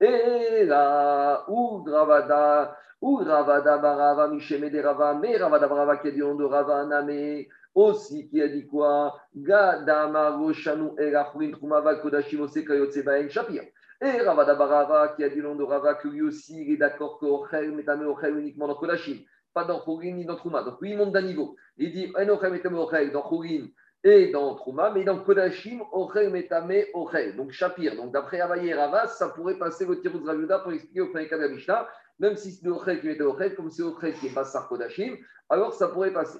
Et 0.00 0.64
là, 0.64 1.44
ou 1.48 1.82
Dravada, 1.84 2.76
ou 3.00 3.16
Ravada 3.16 3.78
Barava, 3.78 4.28
Mishemede 4.28 4.76
Rava, 4.76 5.14
mais 5.14 5.36
Ravada 5.36 5.66
Barava 5.66 5.96
qui 5.96 6.08
a 6.08 6.10
dit 6.12 6.22
on 6.22 6.36
de 6.36 6.44
Rava 6.44 6.84
Name, 6.86 7.44
aussi 7.74 8.28
qui 8.28 8.40
a 8.40 8.48
dit 8.48 8.66
quoi? 8.66 9.20
Gadama 9.34 10.30
Roshanu 10.30 10.92
Erachrin 10.98 11.50
Trumava 11.50 11.96
Kodashim 11.96 12.40
Ose 12.40 12.64
Kayotse 12.64 13.02
Baen 13.04 13.28
Shapir. 13.28 13.62
Et 14.00 14.20
Ravada 14.22 14.54
Barava 14.54 15.08
qui 15.08 15.24
a 15.24 15.28
dit 15.28 15.40
nom 15.40 15.56
de 15.56 15.64
Rava 15.64 15.94
que 15.94 16.06
lui 16.06 16.22
aussi 16.22 16.62
il 16.62 16.72
est 16.72 16.76
d'accord 16.76 17.18
que 17.18 17.26
Ochel 17.26 17.72
metame 17.72 18.06
Ochel 18.06 18.38
uniquement 18.38 18.68
dans 18.68 18.76
Kodashim, 18.76 19.18
pas 19.52 19.64
dans 19.64 19.80
Chorin 19.80 20.12
ni 20.12 20.24
dans 20.24 20.36
Trouma. 20.36 20.62
Donc 20.62 20.80
lui 20.80 20.92
il 20.92 20.96
monte 20.96 21.12
d'un 21.12 21.22
niveau. 21.22 21.56
Il 21.78 21.90
dit 21.90 22.12
En 22.16 22.28
Ochel 22.28 22.52
metame 22.52 22.78
Ochel 22.78 23.10
dans 23.10 23.22
Chorin 23.22 23.66
et 24.04 24.30
dans 24.30 24.54
Trouma, 24.54 24.92
mais 24.92 25.02
dans 25.02 25.18
Kodashim, 25.18 25.82
Ochel 25.90 26.30
metame 26.30 26.72
Ochel. 26.94 27.34
Donc 27.34 27.50
Shapir. 27.50 27.96
Donc 27.96 28.12
d'après 28.12 28.40
Avaye 28.40 28.68
et 28.68 28.74
Rava, 28.74 29.08
ça 29.08 29.30
pourrait 29.30 29.58
passer 29.58 29.84
le 29.84 30.00
tirou 30.00 30.20
de 30.20 30.26
Raviuda 30.26 30.60
pour 30.60 30.72
expliquer 30.72 31.00
au 31.00 31.08
premier 31.08 31.26
cas 31.26 31.36
de 31.36 31.42
la 31.42 31.48
Mishnah, 31.48 31.88
même 32.20 32.36
si 32.36 32.52
c'est 32.52 32.68
Ochel 32.68 33.00
qui 33.00 33.08
mettait 33.08 33.24
Ochel, 33.24 33.56
comme 33.56 33.68
c'est 33.68 33.82
Ochel 33.82 34.14
qui 34.14 34.28
est 34.28 34.34
Bassar 34.34 34.68
Kodashim, 34.68 35.16
alors 35.48 35.74
ça 35.74 35.88
pourrait 35.88 36.12
passer. 36.12 36.38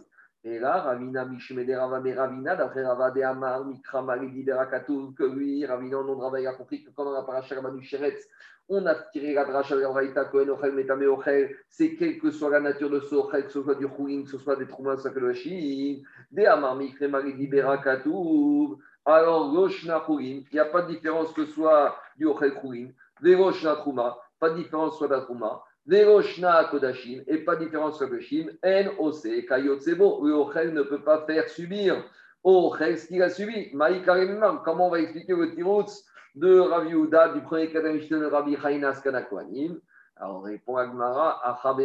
Et 0.50 0.58
là, 0.58 0.80
Ravina 0.80 1.26
Mishmede 1.26 1.70
Rava 1.72 2.00
Ravina, 2.00 2.56
d'après 2.56 2.82
Rava 2.82 3.10
de 3.10 3.20
Amar, 3.20 3.66
Mikra 3.66 4.00
Maridi 4.00 4.42
Berakatou, 4.42 5.12
que 5.12 5.24
lui, 5.24 5.66
Ravina, 5.66 5.98
non 6.02 6.16
Rava, 6.18 6.40
il 6.40 6.46
a 6.46 6.54
compris 6.54 6.82
que 6.82 6.88
quand 6.90 7.04
on 7.04 7.12
a 7.12 7.22
paraché 7.22 7.54
Rabanu 7.54 7.82
Sheretz, 7.82 8.26
on 8.70 8.86
a 8.86 8.94
tiré 8.94 9.34
la 9.34 9.44
dracha 9.44 9.76
de 9.76 9.84
Ravaïta, 9.84 10.24
Kohen 10.24 10.48
Ochel, 10.48 10.72
Metame 10.72 11.06
Ochel, 11.06 11.54
c'est 11.68 11.96
quelle 11.96 12.18
que 12.18 12.30
soit 12.30 12.48
la 12.48 12.60
nature 12.60 12.88
de 12.88 13.00
ce 13.00 13.14
Ochel, 13.14 13.44
que 13.44 13.52
ce 13.52 13.62
soit 13.62 13.74
du 13.74 13.88
Khouin, 13.88 14.22
que 14.22 14.30
ce 14.30 14.38
soit 14.38 14.56
des 14.56 14.66
Troumas, 14.66 14.96
que 14.96 15.02
ce 15.02 15.10
soit 15.10 15.20
de 15.20 15.32
Chine, 15.34 16.02
de 16.32 16.44
Amar, 16.46 16.76
Mikra 16.76 17.08
Maridi 17.08 17.46
Berakatou, 17.46 18.78
alors 19.04 19.52
Roshna 19.52 20.00
Khouin, 20.00 20.22
il 20.22 20.46
n'y 20.50 20.58
a 20.60 20.64
pas 20.64 20.80
de 20.80 20.88
différence 20.88 21.30
que 21.34 21.44
ce 21.44 21.52
soit 21.52 21.94
du 22.16 22.24
Ochel 22.24 22.54
Khouin, 22.54 22.88
des 23.20 23.34
Roshna 23.34 23.76
Trouma, 23.76 24.16
pas 24.40 24.48
de 24.48 24.56
différence 24.56 24.96
soit 24.96 25.08
de 25.08 25.12
la 25.12 25.20
Trouma. 25.20 25.62
Veroshna 25.88 26.64
Kodashim, 26.70 27.22
et 27.26 27.38
pas 27.38 27.56
différence 27.56 27.98
Kodashim, 27.98 28.50
N 28.62 28.90
OC, 28.98 29.46
Kayotsebo, 29.48 30.22
le 30.26 30.34
Ochel 30.34 30.74
ne 30.74 30.82
peut 30.82 31.02
pas 31.02 31.24
faire 31.24 31.48
subir 31.48 32.04
au 32.44 32.70
Ochel 32.70 32.98
ce 32.98 33.06
qu'il 33.06 33.22
a 33.22 33.30
subi. 33.30 33.70
Maïkarimman, 33.72 34.58
comment 34.62 34.88
on 34.88 34.90
va 34.90 35.00
expliquer 35.00 35.32
le 35.32 35.54
tirutz 35.54 36.04
de 36.34 36.58
Ravi 36.58 36.92
Uda, 36.92 37.30
du 37.30 37.40
premier 37.40 37.72
Kadamishte 37.72 38.12
de 38.12 38.26
Rabbi 38.26 38.58
Chainas 38.60 39.00
Kanakwanim 39.02 39.80
Alors 40.16 40.36
on 40.36 40.40
répond 40.40 40.76
à 40.76 40.86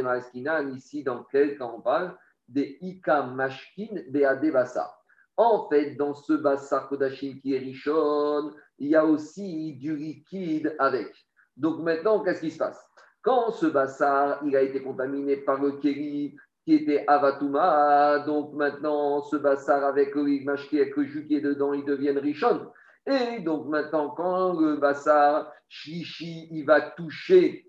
Maskinan, 0.04 0.68
ici 0.76 1.02
dans 1.02 1.24
quel 1.32 1.58
cas 1.58 1.72
on 1.74 1.80
parle? 1.80 2.14
Des 2.50 2.78
Ika 2.82 3.24
Mashkin 3.24 4.02
Beade 4.10 4.52
Bassa. 4.52 4.94
En 5.38 5.70
fait, 5.70 5.96
dans 5.96 6.14
ce 6.14 6.34
Bassa 6.34 6.88
Kodashim 6.90 7.40
qui 7.40 7.56
est 7.56 7.60
richonne, 7.60 8.54
il 8.80 8.90
y 8.90 8.98
a 8.98 9.06
aussi 9.06 9.78
du 9.78 9.96
liquide 9.96 10.76
avec. 10.78 11.10
Donc 11.56 11.80
maintenant, 11.80 12.22
qu'est-ce 12.22 12.42
qui 12.42 12.52
se 12.52 12.58
passe? 12.58 12.86
Quand 13.24 13.52
ce 13.52 13.66
bassar, 13.66 14.40
il 14.46 14.56
a 14.56 14.62
été 14.62 14.84
contaminé 14.84 15.38
par 15.38 15.60
le 15.62 15.72
kéli 15.80 16.36
qui 16.66 16.76
était 16.76 17.06
avatuma, 17.08 18.20
donc 18.20 18.54
maintenant 18.54 19.24
ce 19.24 19.38
bassar 19.38 19.84
avec 19.84 20.14
le 20.14 20.44
mashki, 20.44 20.80
avec 20.80 20.96
le 20.96 21.06
jus 21.06 21.26
qui 21.26 21.36
est 21.36 21.42
dedans, 21.42 21.74
il 21.74 21.86
devient 21.86 22.12
richon. 22.12 22.68
Et 23.06 23.40
donc 23.40 23.68
maintenant, 23.68 24.10
quand 24.10 24.60
le 24.60 24.76
bassar 24.78 25.52
chichi, 25.68 26.48
il 26.52 26.66
va 26.66 26.82
toucher 26.82 27.66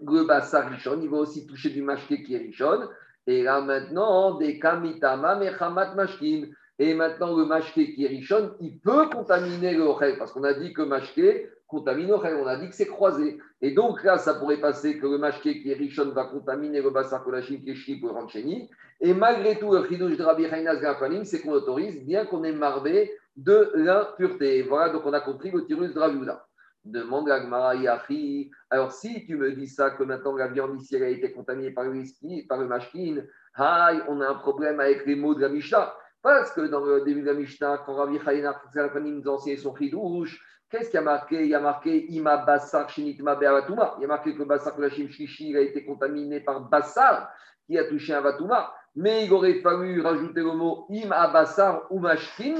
le 0.00 0.24
bassar 0.24 0.70
richon, 0.70 1.00
il 1.02 1.10
va 1.10 1.18
aussi 1.18 1.46
toucher 1.46 1.70
du 1.70 1.82
mashki 1.82 2.22
qui 2.22 2.34
est 2.34 2.38
richon. 2.38 2.88
Et 3.26 3.42
là 3.42 3.60
maintenant, 3.60 4.34
des 4.38 4.58
kamitama 4.58 5.36
mechamat 5.36 5.94
mashkin. 5.94 6.46
Et 6.78 6.94
maintenant, 6.94 7.36
le 7.36 7.44
mashke 7.44 7.74
qui 7.74 8.04
est 8.04 8.08
richon, 8.08 8.56
il 8.60 8.80
peut 8.80 9.08
contaminer 9.08 9.74
le 9.74 10.18
parce 10.18 10.32
qu'on 10.32 10.42
a 10.42 10.54
dit 10.54 10.72
que 10.72 10.82
mashke, 10.82 11.48
contamine 11.74 12.12
On 12.12 12.46
a 12.46 12.56
dit 12.56 12.68
que 12.68 12.74
c'est 12.74 12.86
croisé. 12.86 13.38
Et 13.60 13.72
donc 13.72 14.02
là, 14.04 14.18
ça 14.18 14.34
pourrait 14.34 14.60
passer 14.60 14.98
que 14.98 15.06
le 15.06 15.18
mashké 15.18 15.60
qui 15.60 15.70
est 15.70 15.74
richon 15.74 16.10
va 16.10 16.24
contaminer 16.24 16.80
le 16.80 16.90
bassar 16.90 17.24
kolachim 17.24 17.58
qui 17.62 17.70
est 17.70 17.74
chip 17.74 18.04
ou 18.04 18.12
rancheni. 18.12 18.70
Et 19.00 19.12
malgré 19.12 19.58
tout, 19.58 19.72
le 19.72 19.86
chidouj 19.86 20.16
de 20.16 20.22
Rabbi 20.22 20.44
Hainas 20.44 21.24
c'est 21.24 21.40
qu'on 21.40 21.52
autorise, 21.52 22.04
bien 22.04 22.26
qu'on 22.26 22.44
ait 22.44 22.52
marvé 22.52 23.12
de 23.36 23.72
l'impureté. 23.74 24.62
Voilà, 24.62 24.92
donc 24.92 25.02
on 25.04 25.12
a 25.12 25.20
compris 25.20 25.50
le 25.50 25.64
tirus 25.66 25.92
de 25.92 25.98
Raviuda. 25.98 26.46
Demande 26.84 27.30
à 27.30 27.74
Yachi. 27.74 28.50
Alors, 28.70 28.92
si 28.92 29.24
tu 29.26 29.36
me 29.36 29.52
dis 29.52 29.66
ça, 29.66 29.90
que 29.90 30.04
maintenant 30.04 30.36
la 30.36 30.48
viande 30.48 30.80
ici 30.80 30.96
a 30.96 31.08
été 31.08 31.32
contaminée 31.32 31.70
par 31.70 31.84
le 31.84 31.90
whisky, 31.90 32.42
par 32.46 32.58
le 32.58 32.66
mashkin, 32.66 33.22
on 33.58 34.20
a 34.20 34.28
un 34.28 34.34
problème 34.34 34.80
avec 34.80 35.06
les 35.06 35.16
mots 35.16 35.34
de 35.34 35.40
la 35.40 35.48
Mishnah. 35.48 35.94
Parce 36.22 36.52
que 36.52 36.62
dans 36.62 36.84
le 36.84 37.02
début 37.02 37.22
de 37.22 37.26
la 37.26 37.34
Mishnah, 37.34 37.82
quand 37.84 37.94
Rabbi 37.94 38.18
Hainas 38.26 38.56
nous 39.00 39.28
enseignait 39.28 39.56
son 39.56 39.74
chidouj, 39.76 40.40
Qu'est-ce 40.74 40.90
qu'il 40.90 40.98
y 40.98 41.02
a 41.02 41.02
marqué? 41.02 41.44
Il 41.44 41.50
y 41.50 41.54
a 41.54 41.60
marqué 41.60 42.04
Ima 42.10 42.38
Bassar 42.38 42.90
Shinitma 42.90 43.36
Be'avatuma. 43.36 43.94
Il 43.98 44.02
y 44.02 44.04
a 44.06 44.08
marqué 44.08 44.34
que 44.34 44.42
Bassar 44.42 44.74
Kulashim 44.74 45.08
Shishi 45.08 45.56
a 45.56 45.60
été 45.60 45.84
contaminé 45.84 46.40
par 46.40 46.68
Bassar 46.68 47.30
qui 47.64 47.78
a 47.78 47.84
touché 47.84 48.12
un 48.12 48.20
Vatuma. 48.20 48.74
Mais 48.96 49.24
il 49.24 49.32
aurait 49.32 49.60
fallu 49.60 50.00
rajouter 50.00 50.40
le 50.40 50.52
mot 50.52 50.86
Ima 50.90 51.28
Bassar 51.28 51.86
ou 51.90 52.00
Mashkin 52.00 52.56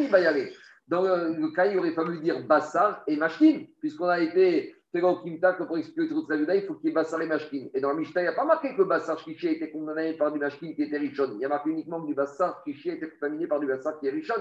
Dans 0.86 1.02
le, 1.02 1.52
cas, 1.56 1.66
il 1.66 1.76
aurait 1.76 1.90
fallu 1.90 2.20
dire 2.20 2.40
Bassar 2.46 3.02
et 3.08 3.16
Mashkin, 3.16 3.64
puisqu'on 3.80 4.06
a 4.06 4.20
été 4.20 4.76
Kimta 4.92 5.54
que 5.54 5.64
pour 5.64 5.76
expliquer 5.76 6.14
toute 6.14 6.30
la 6.30 6.54
il 6.54 6.62
faut 6.66 6.74
qu'il 6.74 6.90
y 6.90 6.92
ait 6.92 6.94
Bassar 6.94 7.20
et 7.20 7.26
Mashkin. 7.26 7.66
Et 7.74 7.80
dans 7.80 7.88
la 7.88 7.94
Mishnah, 7.96 8.20
il 8.20 8.24
n'y 8.26 8.28
a 8.28 8.34
pas 8.34 8.44
marqué 8.44 8.76
que 8.76 8.82
Bassar 8.82 9.18
Shishi 9.18 9.48
a 9.48 9.50
été 9.50 9.72
contaminé 9.72 10.12
par 10.12 10.30
du 10.30 10.38
Mashkin 10.38 10.72
qui 10.74 10.84
était 10.84 10.98
Richon. 10.98 11.32
Il 11.34 11.40
y 11.40 11.44
a 11.46 11.48
marqué 11.48 11.70
uniquement 11.70 12.00
que 12.00 12.06
du 12.06 12.14
Bassar 12.14 12.62
Shishi 12.64 12.92
a 12.92 12.94
été 12.94 13.08
contaminé 13.08 13.48
par 13.48 13.58
du 13.58 13.66
Bassar 13.66 13.98
qui 13.98 14.06
est 14.06 14.10
Richon. 14.10 14.34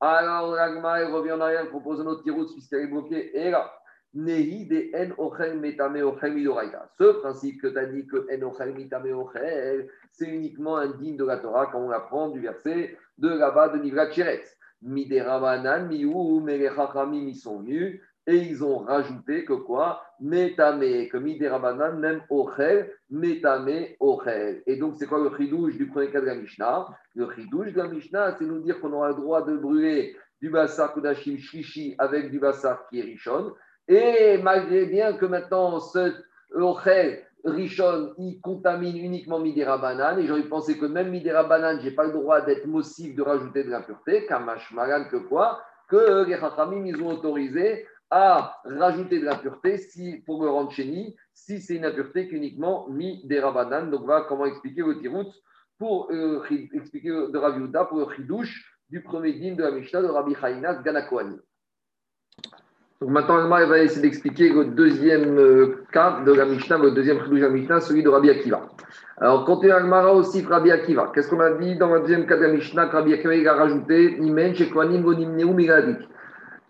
Alors, 0.00 0.54
l'agma, 0.54 1.06
revient 1.08 1.32
en 1.32 1.40
arrière, 1.40 1.68
propose 1.68 2.00
un 2.00 2.06
autre 2.06 2.22
tirout 2.22 2.46
puisqu'elle 2.52 2.84
est 2.84 2.86
bloquée. 2.86 3.36
Et 3.38 3.50
là, 3.50 3.70
Nehi 4.14 4.66
de 4.66 4.90
En 4.96 5.24
Ochel 5.24 5.58
Metame 5.58 5.96
Ochel 5.96 6.32
Midoraïta. 6.32 6.88
Ce 6.98 7.04
principe 7.20 7.60
que 7.60 7.68
tu 7.68 7.78
as 7.78 7.86
dit 7.86 8.06
que 8.06 8.16
En 8.16 8.48
Ochel 8.48 8.74
Metame 8.74 9.12
Ochel, 9.12 9.88
c'est 10.10 10.28
uniquement 10.28 10.78
un 10.78 10.88
digne 10.88 11.16
de 11.16 11.24
la 11.24 11.36
Torah 11.36 11.66
quand 11.66 11.80
on 11.80 11.90
apprend 11.90 12.30
du 12.30 12.40
verset 12.40 12.96
de 13.18 13.28
là-bas 13.28 13.68
de 13.68 13.78
Nivra 13.78 14.10
Cheretz. 14.10 14.56
Miderabanan, 14.82 15.88
Miou, 15.88 16.40
Merechachamim, 16.40 17.28
ils 17.28 17.36
sont 17.36 17.60
venus. 17.60 18.00
Et 18.26 18.36
ils 18.36 18.62
ont 18.62 18.78
rajouté 18.78 19.44
que 19.44 19.54
quoi? 19.54 20.02
Metame, 20.20 21.08
comme 21.10 21.26
Iderabanan, 21.26 21.98
même 21.98 22.22
Ochel, 22.28 22.92
Metame, 23.10 23.86
Ochel. 23.98 24.62
Et 24.66 24.76
donc, 24.76 24.96
c'est 24.98 25.06
quoi 25.06 25.18
le 25.18 25.34
chidouche 25.36 25.76
du 25.76 25.88
premier 25.88 26.10
cas 26.10 26.20
de 26.20 26.26
la 26.26 26.34
Mishnah? 26.34 26.88
Le 27.14 27.30
chidouche 27.32 27.72
de 27.72 27.78
la 27.78 27.88
Mishnah, 27.88 28.36
c'est 28.38 28.44
nous 28.44 28.60
dire 28.60 28.78
qu'on 28.80 28.92
aura 28.92 29.08
le 29.08 29.14
droit 29.14 29.42
de 29.42 29.56
brûler 29.56 30.16
du 30.40 30.50
bassar 30.50 30.92
Kodashim 30.92 31.38
Shishi 31.38 31.94
avec 31.98 32.30
du 32.30 32.38
bassar 32.38 32.86
qui 32.88 33.00
est 33.00 33.02
Rishon. 33.02 33.52
Et 33.88 34.38
malgré 34.42 34.86
bien 34.86 35.14
que 35.14 35.26
maintenant, 35.26 35.80
ce 35.80 36.12
Ochel, 36.54 37.24
Rishon, 37.44 38.12
il 38.18 38.38
contamine 38.40 38.98
uniquement 38.98 39.38
Midera 39.38 39.78
Banane. 39.78 40.18
Et 40.18 40.26
j'aurais 40.26 40.42
pensé 40.42 40.78
que 40.78 40.86
même 40.86 41.10
Midera 41.10 41.44
Banane, 41.44 41.80
je 41.80 41.86
n'ai 41.86 41.94
pas 41.94 42.04
le 42.04 42.12
droit 42.12 42.42
d'être 42.42 42.66
mossif 42.66 43.16
de 43.16 43.22
rajouter 43.22 43.64
de 43.64 43.70
l'impureté. 43.70 44.26
Kamash 44.26 44.72
Magan, 44.72 45.06
que 45.10 45.16
quoi? 45.16 45.62
Que 45.88 46.26
les 46.26 46.36
Chachamim, 46.36 46.84
ils 46.86 47.02
ont 47.02 47.08
autorisé 47.08 47.86
à 48.10 48.56
rajouter 48.64 49.20
de 49.20 49.24
l'impureté 49.24 49.78
si, 49.78 50.22
pour 50.26 50.42
le 50.42 50.50
rendre 50.50 50.72
chéni, 50.72 51.14
si 51.32 51.60
c'est 51.60 51.76
une 51.76 51.84
impureté 51.84 52.28
qu'uniquement 52.28 52.88
mi 52.88 53.22
des 53.24 53.40
rabanan. 53.40 53.90
Donc 53.90 54.04
voilà 54.04 54.26
comment 54.28 54.46
expliquer 54.46 54.82
le 54.82 54.98
tirout 54.98 55.32
pour 55.78 56.10
euh, 56.10 56.42
expliquer 56.74 57.08
de 57.08 57.38
Rav 57.38 57.88
pour 57.88 57.98
le 57.98 58.14
chidouche 58.14 58.76
du 58.90 59.02
premier 59.02 59.32
dîme 59.32 59.56
de 59.56 59.62
la 59.62 59.70
Mishnah 59.70 60.02
de 60.02 60.08
Rabbi 60.08 60.34
Chayinas 60.34 60.82
Ganakoani. 60.82 61.38
Donc 63.00 63.10
maintenant, 63.10 63.56
elle 63.56 63.68
va 63.68 63.78
essayer 63.78 64.02
d'expliquer 64.02 64.52
le 64.52 64.66
deuxième 64.66 65.38
euh, 65.38 65.84
cas 65.90 66.20
de 66.20 66.32
la 66.32 66.44
Mishnah, 66.44 66.76
le 66.76 66.90
deuxième 66.90 67.22
chidouche 67.22 67.40
de 67.40 67.46
la 67.46 67.50
Mishnah, 67.50 67.80
celui 67.80 68.02
de 68.02 68.10
Rabbi 68.10 68.28
Akiva. 68.28 68.68
Alors, 69.16 69.60
il 69.62 69.70
Agmara 69.70 70.12
aussi, 70.12 70.44
Rabbi 70.44 70.70
Akiva, 70.70 71.10
qu'est-ce 71.14 71.30
qu'on 71.30 71.40
a 71.40 71.52
dit 71.52 71.76
dans 71.76 71.94
le 71.94 72.00
deuxième 72.00 72.26
cas 72.26 72.36
de 72.36 72.42
la 72.42 72.52
Mishnah 72.52 72.86
Rabbi 72.86 73.14
Akiva 73.14 73.52
a 73.52 73.54
rajouté 73.54 74.18
Nimen, 74.18 74.54
Shekwanim, 74.54 75.02
Gonim, 75.02 75.34
Neum, 75.34 75.58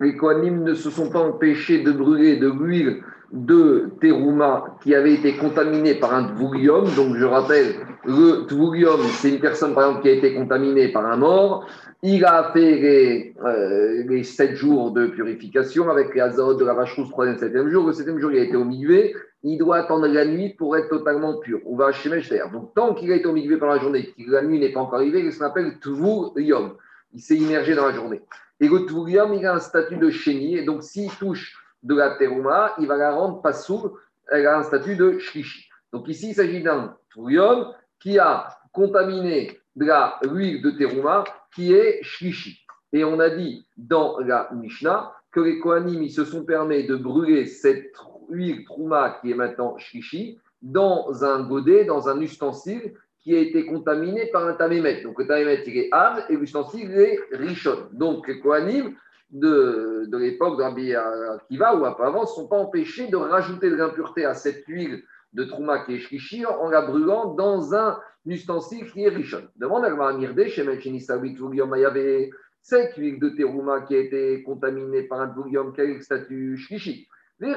les 0.00 0.16
Kohanim 0.16 0.62
ne 0.64 0.74
se 0.74 0.90
sont 0.90 1.10
pas 1.10 1.20
empêchés 1.20 1.82
de 1.82 1.92
brûler 1.92 2.36
de 2.36 2.48
l'huile 2.48 3.02
de 3.32 3.90
terouma 4.00 4.76
qui 4.82 4.94
avait 4.94 5.14
été 5.14 5.36
contaminée 5.36 5.94
par 5.94 6.14
un 6.14 6.24
tvoulium. 6.24 6.84
Donc, 6.96 7.16
je 7.16 7.24
rappelle, 7.24 7.74
le 8.04 8.46
tvoulium, 8.46 9.00
c'est 9.20 9.28
une 9.28 9.40
personne, 9.40 9.74
par 9.74 9.84
exemple, 9.84 10.02
qui 10.02 10.08
a 10.08 10.12
été 10.12 10.34
contaminée 10.34 10.88
par 10.90 11.06
un 11.06 11.16
mort. 11.16 11.66
Il 12.02 12.24
a 12.24 12.50
fait 12.52 12.76
les, 12.76 13.34
euh, 13.44 14.22
sept 14.22 14.56
jours 14.56 14.90
de 14.92 15.06
purification 15.06 15.90
avec 15.90 16.14
l'azote 16.14 16.58
de 16.58 16.64
la 16.64 16.74
vache 16.74 16.96
rousse, 16.96 17.10
troisième, 17.10 17.38
septième 17.38 17.68
jour. 17.68 17.86
Le 17.86 17.92
septième 17.92 18.18
jour, 18.18 18.32
il 18.32 18.38
a 18.40 18.44
été 18.44 18.56
omigué. 18.56 19.14
Il 19.42 19.58
doit 19.58 19.76
attendre 19.76 20.06
la 20.06 20.24
nuit 20.24 20.54
pour 20.58 20.76
être 20.76 20.88
totalement 20.88 21.38
pur. 21.38 21.60
On 21.66 21.76
va 21.76 21.92
chez 21.92 22.08
Mechter. 22.08 22.42
Donc, 22.52 22.74
tant 22.74 22.94
qu'il 22.94 23.12
a 23.12 23.16
été 23.16 23.26
omigué 23.26 23.58
pendant 23.58 23.74
la 23.74 23.80
journée, 23.80 24.12
que 24.16 24.30
la 24.30 24.42
nuit 24.42 24.58
n'est 24.58 24.72
pas 24.72 24.80
encore 24.80 24.98
arrivée, 24.98 25.20
il 25.20 25.32
s'appelle 25.32 25.78
tvoulium. 25.78 26.72
Il 27.12 27.20
s'est 27.20 27.36
immergé 27.36 27.74
dans 27.74 27.86
la 27.86 27.92
journée. 27.92 28.22
Et 28.60 28.68
le 28.68 28.86
Tvurium, 28.86 29.34
il 29.34 29.46
a 29.46 29.54
un 29.54 29.60
statut 29.60 29.96
de 29.96 30.10
chéni. 30.10 30.56
Et 30.56 30.64
donc, 30.64 30.82
s'il 30.82 31.10
touche 31.10 31.56
de 31.82 31.94
la 31.94 32.16
terouma, 32.16 32.74
il 32.78 32.86
va 32.86 32.96
la 32.96 33.12
rendre 33.12 33.40
pas 33.40 33.52
sourde. 33.52 33.92
Elle 34.28 34.46
a 34.46 34.58
un 34.58 34.62
statut 34.62 34.96
de 34.96 35.18
shlishi. 35.18 35.68
Donc, 35.92 36.08
ici, 36.08 36.30
il 36.30 36.34
s'agit 36.34 36.62
d'un 36.62 36.96
Tvurium 37.10 37.72
qui 37.98 38.18
a 38.18 38.48
contaminé 38.72 39.58
de 39.76 40.28
l'huile 40.28 40.62
de 40.62 40.70
terouma 40.70 41.24
qui 41.54 41.72
est 41.72 42.02
shlishi. 42.02 42.60
Et 42.92 43.04
on 43.04 43.18
a 43.20 43.30
dit 43.30 43.66
dans 43.76 44.18
la 44.18 44.48
Mishnah 44.52 45.12
que 45.30 45.40
les 45.40 45.58
Kohanim 45.60 46.02
ils 46.02 46.10
se 46.10 46.24
sont 46.24 46.44
permis 46.44 46.86
de 46.86 46.96
brûler 46.96 47.46
cette 47.46 47.94
huile 48.28 48.64
trouma 48.64 49.18
qui 49.20 49.30
est 49.30 49.34
maintenant 49.34 49.78
shlishi 49.78 50.38
dans 50.60 51.24
un 51.24 51.42
godet, 51.44 51.84
dans 51.84 52.08
un 52.08 52.20
ustensile 52.20 52.94
qui 53.22 53.36
a 53.36 53.38
été 53.38 53.66
contaminé 53.66 54.26
par 54.32 54.46
un 54.46 54.54
tamémet. 54.54 55.02
Donc 55.02 55.18
le 55.18 55.26
tamémet, 55.26 55.62
il 55.66 55.76
est 55.76 55.88
âme 55.92 56.22
et 56.28 56.36
l'ustensile, 56.36 56.90
est 56.92 57.18
richon. 57.32 57.88
Donc 57.92 58.28
les 58.28 58.40
Kohanim 58.40 58.94
de, 59.30 60.06
de 60.08 60.18
l'époque 60.18 60.58
de 60.58 60.64
Akiva 60.64 61.76
ou 61.76 61.84
avant 61.84 62.22
ne 62.22 62.26
sont 62.26 62.48
pas 62.48 62.56
empêchés 62.56 63.08
de 63.08 63.16
rajouter 63.16 63.70
de 63.70 63.76
l'impureté 63.76 64.24
à 64.24 64.34
cette 64.34 64.64
huile 64.66 65.02
de 65.32 65.44
Trouma 65.44 65.84
qui 65.84 65.94
est 65.94 65.98
shkishi 65.98 66.44
en 66.46 66.68
la 66.68 66.82
brûlant 66.82 67.34
dans 67.34 67.74
un 67.74 67.98
ustensile 68.26 68.90
qui 68.90 69.04
est 69.04 69.08
richon. 69.08 69.42
Demande 69.56 69.84
à 69.84 70.12
Mirde, 70.12 70.48
chez 70.48 70.64
il 70.64 71.80
y 71.80 71.84
avait 71.84 72.30
cette 72.62 72.96
huile 72.96 73.18
de 73.18 73.30
terouma 73.30 73.82
qui 73.82 73.94
a 73.94 74.00
été 74.00 74.42
contaminée 74.42 75.04
par 75.04 75.20
un 75.20 75.28
a 75.28 75.82
le 75.82 76.00
statut 76.00 76.56
shkishi. 76.58 77.08
Et 77.42 77.56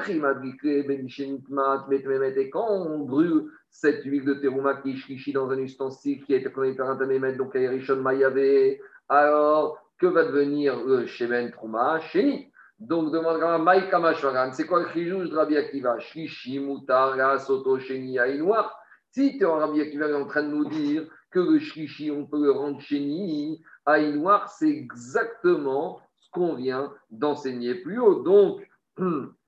quand 2.50 2.68
on 2.70 3.00
brûle 3.00 3.50
cette 3.70 4.02
huile 4.04 4.24
de 4.24 4.32
terouma 4.34 4.76
qui 4.76 4.96
est 5.26 5.32
dans 5.32 5.50
un 5.50 5.58
ustensile 5.58 6.24
qui 6.24 6.32
a 6.32 6.38
été 6.38 6.50
connu 6.50 6.74
par 6.74 6.88
un 6.88 6.96
tamémet, 6.96 7.34
donc 7.34 7.52
Rishon 7.52 7.96
Mayave, 7.96 8.78
alors 9.10 9.78
que 9.98 10.06
va 10.06 10.24
devenir 10.24 10.82
le 10.84 11.04
Shemen 11.04 11.50
Trouma 11.50 12.00
Sheni 12.00 12.50
Donc 12.78 13.12
demandera 13.12 13.58
Maïka 13.58 13.98
Mashwaran, 13.98 14.52
c'est 14.52 14.66
quoi 14.66 14.84
le 14.84 14.88
chijouj 14.88 15.28
de 15.28 15.36
Rabbi 15.36 15.58
Akiva? 15.58 15.98
Shlishi, 15.98 16.60
Mutar, 16.60 17.38
Soto, 17.40 17.78
Sheni, 17.78 18.18
Aïnoir. 18.18 18.74
Si 19.10 19.36
tu 19.36 19.42
es 19.42 19.46
en 19.46 19.58
Rabbi 19.58 19.82
Akiva 19.82 20.08
est 20.08 20.14
en 20.14 20.26
train 20.26 20.44
de 20.44 20.48
nous 20.48 20.64
dire 20.64 21.06
que 21.30 21.40
le 21.40 21.58
Shlishi, 21.58 22.10
on 22.10 22.24
peut 22.24 22.42
le 22.42 22.52
rendre 22.52 22.80
Sheni, 22.80 23.62
Aïnoir, 23.84 24.48
c'est 24.48 24.70
exactement 24.70 26.00
ce 26.16 26.30
qu'on 26.30 26.54
vient 26.54 26.90
d'enseigner 27.10 27.74
plus 27.74 27.98
haut. 27.98 28.22
Donc, 28.22 28.66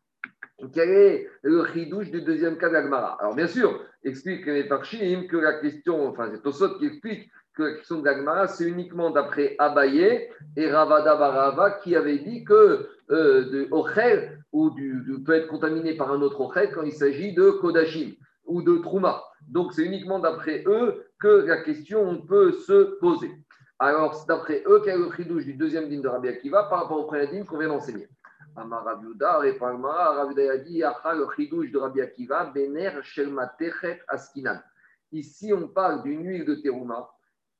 quel 0.72 0.88
est 0.88 1.28
le 1.42 1.64
chidouche 1.66 2.10
du 2.10 2.22
deuxième 2.22 2.56
cas 2.56 2.70
d'Agmara 2.70 3.18
Alors, 3.20 3.34
bien 3.34 3.46
sûr, 3.46 3.82
explique 4.04 4.46
les 4.46 4.66
que 4.66 5.36
la 5.36 5.54
question, 5.60 6.08
enfin, 6.08 6.28
c'est 6.32 6.42
Tosot 6.42 6.78
qui 6.78 6.86
explique 6.86 7.30
que 7.54 7.62
la 7.62 7.72
question 7.74 8.00
d'Agmara, 8.00 8.48
c'est 8.48 8.64
uniquement 8.64 9.10
d'après 9.10 9.54
Abaye 9.58 10.28
et 10.56 10.70
Ravada 10.70 11.16
Barava 11.16 11.72
qui 11.82 11.96
avait 11.96 12.18
dit 12.18 12.44
que 12.44 12.88
euh, 13.10 13.50
de 13.50 13.68
Ochel 13.70 14.42
ou 14.52 14.70
du, 14.70 15.22
peut 15.24 15.34
être 15.34 15.48
contaminé 15.48 15.94
par 15.94 16.10
un 16.12 16.20
autre 16.22 16.40
Ochel 16.40 16.70
quand 16.72 16.82
il 16.82 16.92
s'agit 16.92 17.34
de 17.34 17.50
Kodashim 17.50 18.12
ou 18.44 18.62
de 18.62 18.78
Trouma. 18.78 19.22
Donc, 19.48 19.72
c'est 19.72 19.84
uniquement 19.84 20.18
d'après 20.18 20.64
eux 20.66 21.06
que 21.20 21.46
la 21.46 21.62
question 21.62 22.20
peut 22.26 22.52
se 22.52 22.98
poser. 22.98 23.30
Alors, 23.78 24.14
c'est 24.14 24.26
d'après 24.26 24.62
eux 24.66 24.80
quel 24.84 24.94
est 24.94 25.04
le 25.04 25.10
chidouche 25.12 25.44
du 25.44 25.54
deuxième 25.54 25.88
dîme 25.88 26.02
de 26.02 26.08
Rabbi 26.08 26.28
Akiva 26.28 26.64
par 26.64 26.82
rapport 26.82 26.98
au 26.98 27.04
premier 27.04 27.26
dîme 27.26 27.44
qu'on 27.44 27.58
vient 27.58 27.68
d'enseigner. 27.68 28.08
Amarabiuda, 28.56 29.38
Repalmara, 29.38 30.14
Raviuda 30.14 30.52
a 30.52 30.56
dit 30.58 30.80
de 30.80 31.76
Rabbi 31.76 32.00
Akiva, 32.00 32.46
Bener 32.46 32.90
Shelmatechet 33.02 34.00
Askinan. 34.08 34.60
Ici, 35.12 35.52
on 35.52 35.68
parle 35.68 36.02
d'une 36.02 36.26
huile 36.26 36.44
de 36.44 36.54
terouma 36.56 37.10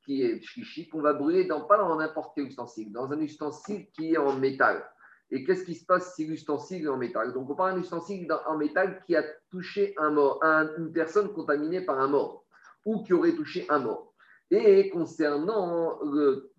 qui 0.04 0.22
est 0.22 0.40
chichi, 0.40 0.88
qu'on 0.88 1.00
va 1.00 1.12
brûler 1.12 1.44
dans, 1.44 1.62
pas 1.62 1.78
dans 1.78 1.96
n'importe 1.96 2.32
quel 2.35 2.46
ustensile, 2.46 2.92
dans 2.92 3.12
un 3.12 3.20
ustensile 3.20 3.90
qui 3.90 4.14
est 4.14 4.18
en 4.18 4.37
métal. 4.37 4.85
Et 5.30 5.44
qu'est-ce 5.44 5.64
qui 5.64 5.74
se 5.74 5.85
passe 5.85 6.14
si 6.14 6.26
l'ustensile 6.26 6.85
est 6.85 6.88
en 6.88 6.96
métal? 6.96 7.32
Donc, 7.32 7.50
on 7.50 7.54
parle 7.54 7.74
d'un 7.74 7.80
ustensile 7.80 8.32
en 8.46 8.56
métal 8.56 9.02
qui 9.04 9.16
a 9.16 9.24
touché 9.50 9.94
un 9.98 10.11
mort, 10.11 10.40
une 10.78 10.92
personne 10.92 11.32
contaminée 11.32 11.80
par 11.80 11.98
un 12.00 12.06
mort, 12.06 12.44
ou 12.85 13.02
qui 13.02 13.12
aurait 13.12 13.35
touché 13.35 13.66
un 13.68 13.80
mort. 13.80 14.12
Et 14.50 14.90
concernant 14.90 15.98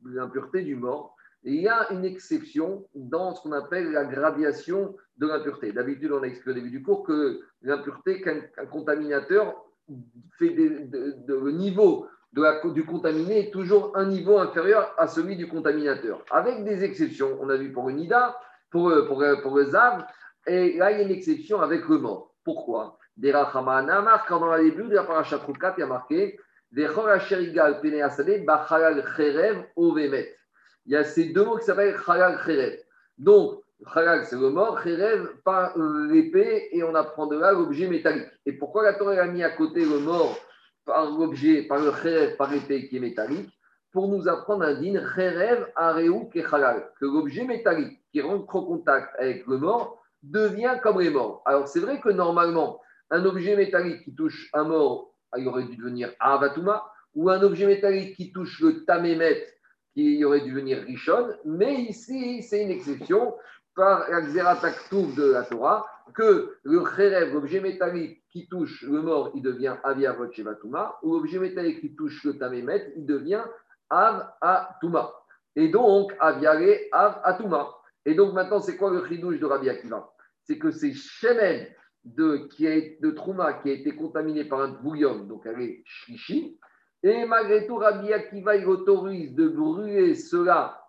l'impureté 0.04 0.64
du 0.64 0.76
mort, 0.76 1.16
il 1.44 1.62
y 1.62 1.68
a 1.68 1.92
une 1.92 2.06
exception 2.06 2.86
dans 2.96 3.36
ce 3.36 3.42
qu'on 3.42 3.52
appelle 3.52 3.92
la 3.92 4.06
gradation 4.06 4.96
de 5.18 5.28
l'impureté. 5.28 5.72
D'habitude, 5.72 6.12
on 6.12 6.24
a 6.24 6.28
expliqué 6.28 6.52
au 6.52 6.54
début 6.54 6.72
du 6.72 6.84
cours 6.84 7.04
que 7.04 7.42
l'impureté 7.62 8.22
qu'un 8.22 8.42
contaminateur 8.66 9.56
fait 10.38 10.50
le 10.50 11.52
niveau 11.52 12.08
de 12.34 12.42
la, 12.42 12.60
du 12.74 12.86
contaminé 12.86 13.48
est 13.48 13.52
toujours 13.52 13.96
un 13.96 14.06
niveau 14.06 14.38
inférieur 14.38 14.94
à 14.98 15.08
celui 15.08 15.38
du 15.38 15.48
contaminateur. 15.48 16.24
Avec 16.32 16.64
des 16.64 16.84
exceptions, 16.84 17.38
on 17.42 17.50
a 17.50 17.56
vu 17.56 17.72
pour 17.72 17.90
une 17.90 18.00
Ida, 18.00 18.38
pour, 18.70 18.92
pour, 19.08 19.22
le 19.22 19.66
Zav, 19.66 20.06
et 20.46 20.78
là, 20.78 20.92
il 20.92 20.98
y 20.98 21.02
a 21.02 21.04
une 21.04 21.12
exception 21.12 21.62
avec 21.62 21.88
le 21.88 22.00
mort. 22.00 22.36
Pourquoi? 22.44 22.98
Des 23.16 23.32
de 23.32 24.94
la 24.94 25.04
paracha 25.04 25.40
4, 25.40 25.78
il 25.78 25.80
y 25.80 25.84
a 25.84 25.88
marqué 25.88 26.40
Des 26.72 26.88
Cherev 29.16 29.66
Ovemet 29.76 30.36
il 30.88 30.94
y 30.94 30.96
a 30.96 31.04
ces 31.04 31.26
deux 31.26 31.44
mots 31.44 31.58
qui 31.58 31.66
s'appellent 31.66 31.98
Chalal 32.06 32.40
Kherev. 32.44 32.78
Donc, 33.18 33.62
Chalal, 33.94 34.26
c'est 34.26 34.38
le 34.38 34.50
mort, 34.50 34.82
Kherev, 34.82 35.28
par 35.44 35.78
l'épée, 35.78 36.70
et 36.72 36.82
on 36.82 36.96
apprend 36.96 37.28
de 37.28 37.38
là 37.38 37.52
l'objet 37.52 37.88
métallique. 37.88 38.30
Et 38.46 38.54
pourquoi 38.54 38.84
la 38.84 38.94
Torah 38.94 39.22
a 39.22 39.28
mis 39.28 39.44
à 39.44 39.50
côté 39.50 39.82
le 39.82 40.00
mort 40.00 40.40
par 40.86 41.12
l'objet, 41.12 41.64
par 41.64 41.80
le 41.80 41.92
Kherev, 41.92 42.38
par 42.38 42.52
l'épée 42.52 42.88
qui 42.88 42.98
est 42.98 43.02
métallique? 43.02 43.52
Pour 43.92 44.08
nous 44.08 44.28
apprendre 44.30 44.64
un 44.64 44.76
din, 44.80 45.00
Kherev, 45.16 45.68
Areu, 45.76 46.30
Kechalal, 46.32 46.90
que 47.00 47.06
l'objet 47.06 47.44
métallique 47.44 48.02
qui 48.12 48.22
rentre 48.22 48.56
en 48.56 48.64
contact 48.64 49.14
avec 49.20 49.46
le 49.46 49.58
mort 49.58 50.02
devient 50.24 50.78
comme 50.82 51.02
les 51.02 51.10
morts. 51.10 51.44
Alors, 51.46 51.68
c'est 51.68 51.82
vrai 51.82 52.00
que 52.00 52.10
normalement, 52.10 52.80
un 53.10 53.26
objet 53.26 53.56
métallique 53.58 54.04
qui 54.04 54.16
touche 54.16 54.50
un 54.54 54.64
mort, 54.64 55.14
il 55.38 55.48
aurait 55.48 55.64
dû 55.64 55.76
devenir 55.76 56.14
Avatuma, 56.20 56.84
ou 57.14 57.30
un 57.30 57.42
objet 57.42 57.66
métallique 57.66 58.16
qui 58.16 58.32
touche 58.32 58.62
le 58.62 58.86
Tamémet, 58.86 59.46
qui 59.98 60.24
aurait 60.24 60.42
dû 60.42 60.54
venir 60.54 60.84
Rishon, 60.84 61.30
mais 61.44 61.74
ici, 61.74 62.44
c'est 62.44 62.62
une 62.62 62.70
exception 62.70 63.34
par 63.76 64.08
la 64.12 64.22
de 64.22 65.32
la 65.32 65.44
Torah, 65.44 65.88
que 66.14 66.56
le 66.62 66.82
Kherev, 66.82 67.34
l'objet 67.34 67.60
métallique 67.60 68.22
qui 68.30 68.48
touche 68.48 68.84
le 68.84 69.02
mort, 69.02 69.32
il 69.34 69.42
devient 69.42 69.76
Aviavot 69.84 70.32
Shevatuma, 70.32 70.98
ou 71.02 71.16
l'objet 71.16 71.40
métallique 71.40 71.82
qui 71.82 71.96
touche 71.96 72.24
le 72.26 72.38
Tamémet, 72.38 72.94
il 72.96 73.08
devient 73.08 73.44
Av 73.90 74.34
Et 75.56 75.70
donc, 75.70 76.14
Aviare 76.20 76.78
Av 76.92 77.20
Atuma. 77.24 77.68
Et 78.06 78.14
donc 78.14 78.34
maintenant, 78.34 78.60
c'est 78.60 78.78
quoi 78.78 78.92
le 78.92 79.04
chidouche 79.04 79.40
de 79.40 79.46
Rabbi 79.48 79.68
Akiva? 79.68 80.14
C'est 80.44 80.60
que 80.60 80.70
c'est 80.70 80.94
Shemen 80.94 81.66
de, 82.06 82.48
qui 82.52 82.68
a, 82.68 82.80
de 83.02 83.12
Trouma 83.12 83.54
qui 83.54 83.72
a 83.72 83.74
été 83.74 83.96
contaminé 83.96 84.46
par 84.46 84.62
un 84.62 84.70
bouillon, 84.70 85.24
donc 85.24 85.42
elle 85.46 85.60
est 85.60 85.82
Shlishi. 85.86 86.60
Et 87.04 87.26
malgré 87.26 87.68
tout, 87.68 87.76
Rabbi 87.76 88.12
Akiva, 88.12 88.56
il 88.56 88.68
autorise 88.68 89.36
de 89.36 89.48
brûler 89.48 90.16
cela 90.16 90.88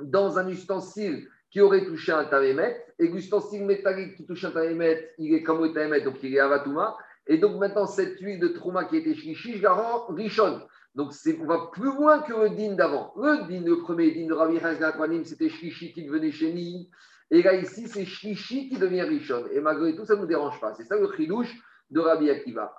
dans 0.00 0.38
un 0.38 0.48
ustensile 0.48 1.28
qui 1.50 1.60
aurait 1.60 1.84
touché 1.84 2.12
un 2.12 2.24
tamémet. 2.24 2.84
Et 2.98 3.08
l'ustensile 3.08 3.64
métallique 3.64 4.16
qui 4.16 4.26
touche 4.26 4.44
un 4.44 4.52
tamémet, 4.52 5.12
il 5.18 5.34
est 5.34 5.42
comme 5.42 5.62
un 5.64 5.72
tamémet, 5.72 6.02
donc 6.02 6.22
il 6.22 6.34
est 6.34 6.40
avatouma. 6.40 6.96
Et 7.26 7.38
donc 7.38 7.58
maintenant, 7.58 7.86
cette 7.86 8.18
huile 8.20 8.40
de 8.40 8.48
Trouma 8.48 8.84
qui 8.84 8.96
été 8.96 9.14
Shlishi, 9.14 9.58
je 9.58 9.62
la 9.62 9.72
rends 9.72 10.06
richonne. 10.06 10.62
Donc, 10.94 11.12
on 11.40 11.46
va 11.46 11.70
plus 11.72 11.84
loin 11.84 12.20
que 12.20 12.32
le 12.32 12.50
din 12.50 12.74
d'avant. 12.74 13.12
Le 13.16 13.46
din, 13.46 13.64
le 13.64 13.78
premier 13.78 14.10
din 14.10 14.26
de 14.26 14.32
Rabbi 14.32 14.58
Hanzakwanim, 14.58 15.24
c'était 15.24 15.48
Shlishi 15.48 15.92
qui 15.92 16.04
devenait 16.04 16.32
Chéni. 16.32 16.90
Et 17.30 17.42
là, 17.42 17.54
ici, 17.54 17.86
c'est 17.86 18.04
Shlishi 18.04 18.68
qui 18.68 18.76
devient 18.76 19.02
Rishon. 19.02 19.46
Et 19.52 19.60
malgré 19.60 19.94
tout, 19.94 20.04
ça 20.04 20.16
ne 20.16 20.22
nous 20.22 20.26
dérange 20.26 20.60
pas. 20.60 20.74
C'est 20.74 20.84
ça 20.84 20.98
le 20.98 21.08
chidouche 21.16 21.54
de 21.90 22.00
Rabbi 22.00 22.30
Akiva. 22.30 22.76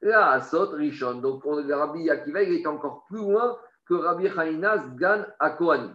La 0.00 0.30
Asot, 0.30 0.70
Rishon. 0.70 1.14
Donc, 1.16 1.44
on, 1.44 1.56
Rabbi 1.66 2.08
Akiva, 2.10 2.42
il 2.42 2.54
est 2.54 2.66
encore 2.66 3.04
plus 3.08 3.18
loin 3.18 3.56
que 3.86 3.94
Rabbi 3.94 4.28
Haïnaz 4.28 4.94
Gan 4.96 5.26
Akoani. 5.38 5.90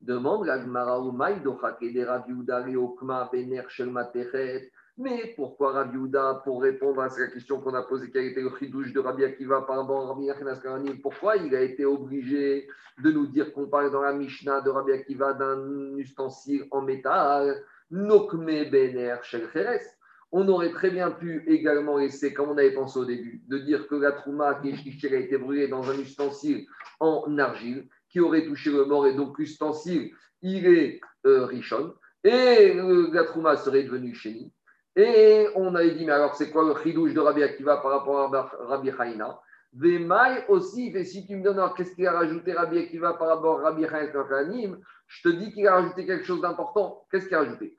Demande 0.00 0.46
la 0.46 0.60
Gemara 0.60 0.98
Umaï, 0.98 1.40
Dochake 1.40 1.92
de 1.92 2.04
Rabbi 2.04 2.32
Udari 2.32 2.76
Okma, 2.76 3.28
Bener 3.32 3.62
Shel 3.68 3.90
Matechet. 3.90 4.70
Mais 4.96 5.32
pourquoi 5.34 5.72
Rabbi 5.72 5.96
Uda, 5.96 6.42
pour 6.44 6.60
répondre 6.60 7.00
à 7.00 7.08
la 7.08 7.26
question 7.28 7.60
qu'on 7.60 7.72
a 7.74 7.82
posée, 7.82 8.10
quel 8.10 8.26
était 8.26 8.42
le 8.42 8.50
chidouche 8.58 8.92
de 8.92 9.00
Rabbi 9.00 9.24
Akiva 9.24 9.62
par 9.62 9.78
rapport 9.78 10.04
à 10.04 10.08
Rabbi 10.08 10.26
Karani, 10.62 10.94
pourquoi 10.96 11.36
il 11.36 11.54
a 11.54 11.62
été 11.62 11.86
obligé 11.86 12.68
de 13.02 13.10
nous 13.10 13.26
dire 13.26 13.52
qu'on 13.54 13.66
parle 13.66 13.90
dans 13.90 14.02
la 14.02 14.12
Mishnah 14.12 14.60
de 14.60 14.68
Rabbi 14.68 14.92
Akiva 14.92 15.32
d'un 15.32 15.96
ustensile 15.96 16.66
en 16.70 16.82
métal, 16.82 17.62
on 20.32 20.48
aurait 20.48 20.70
très 20.70 20.90
bien 20.90 21.10
pu 21.10 21.44
également 21.46 21.96
laisser, 21.96 22.32
comme 22.32 22.50
on 22.50 22.58
avait 22.58 22.72
pensé 22.72 22.98
au 22.98 23.04
début, 23.04 23.42
de 23.48 23.58
dire 23.58 23.88
que 23.88 23.96
la 23.96 24.12
trouma 24.12 24.60
qui 24.62 25.06
a 25.06 25.18
été 25.18 25.38
brûlée 25.38 25.68
dans 25.68 25.90
un 25.90 25.98
ustensile 25.98 26.66
en 27.00 27.36
argile, 27.38 27.88
qui 28.08 28.20
aurait 28.20 28.44
touché 28.44 28.70
le 28.70 28.84
mort, 28.84 29.06
et 29.06 29.14
donc 29.14 29.38
l'ustensile, 29.38 30.12
il 30.42 30.66
est 30.66 31.00
euh, 31.26 31.46
richon, 31.46 31.94
et 32.22 32.74
la 33.12 33.24
trouma 33.24 33.56
serait 33.56 33.82
devenue 33.82 34.14
chénie. 34.14 34.52
Et 34.96 35.46
on 35.54 35.74
avait 35.74 35.94
dit, 35.94 36.04
mais 36.04 36.12
alors 36.12 36.34
c'est 36.34 36.50
quoi 36.50 36.64
le 36.64 36.74
chidouche 36.82 37.14
de 37.14 37.20
Rabbi 37.20 37.42
Akiva 37.42 37.78
par 37.78 37.92
rapport 37.92 38.34
à 38.34 38.50
Rabbi 38.66 38.90
Haïna 38.90 39.40
Vemaï 39.72 40.44
aussi, 40.48 40.92
et 40.94 41.04
si 41.04 41.26
tu 41.26 41.36
me 41.36 41.44
donnes 41.44 41.60
qu'est-ce 41.76 41.94
qu'il 41.94 42.06
a 42.06 42.12
rajouté 42.12 42.52
Rabbi 42.52 42.78
Akiva 42.78 43.14
par 43.14 43.28
rapport 43.28 43.60
à 43.60 43.70
Rabbi 43.70 43.84
Haïna 43.84 44.26
je 45.06 45.28
te 45.28 45.28
dis 45.28 45.52
qu'il 45.52 45.66
a 45.66 45.74
rajouté 45.74 46.06
quelque 46.06 46.24
chose 46.24 46.40
d'important. 46.40 47.04
Qu'est-ce 47.10 47.26
qu'il 47.26 47.34
a 47.34 47.40
rajouté? 47.40 47.76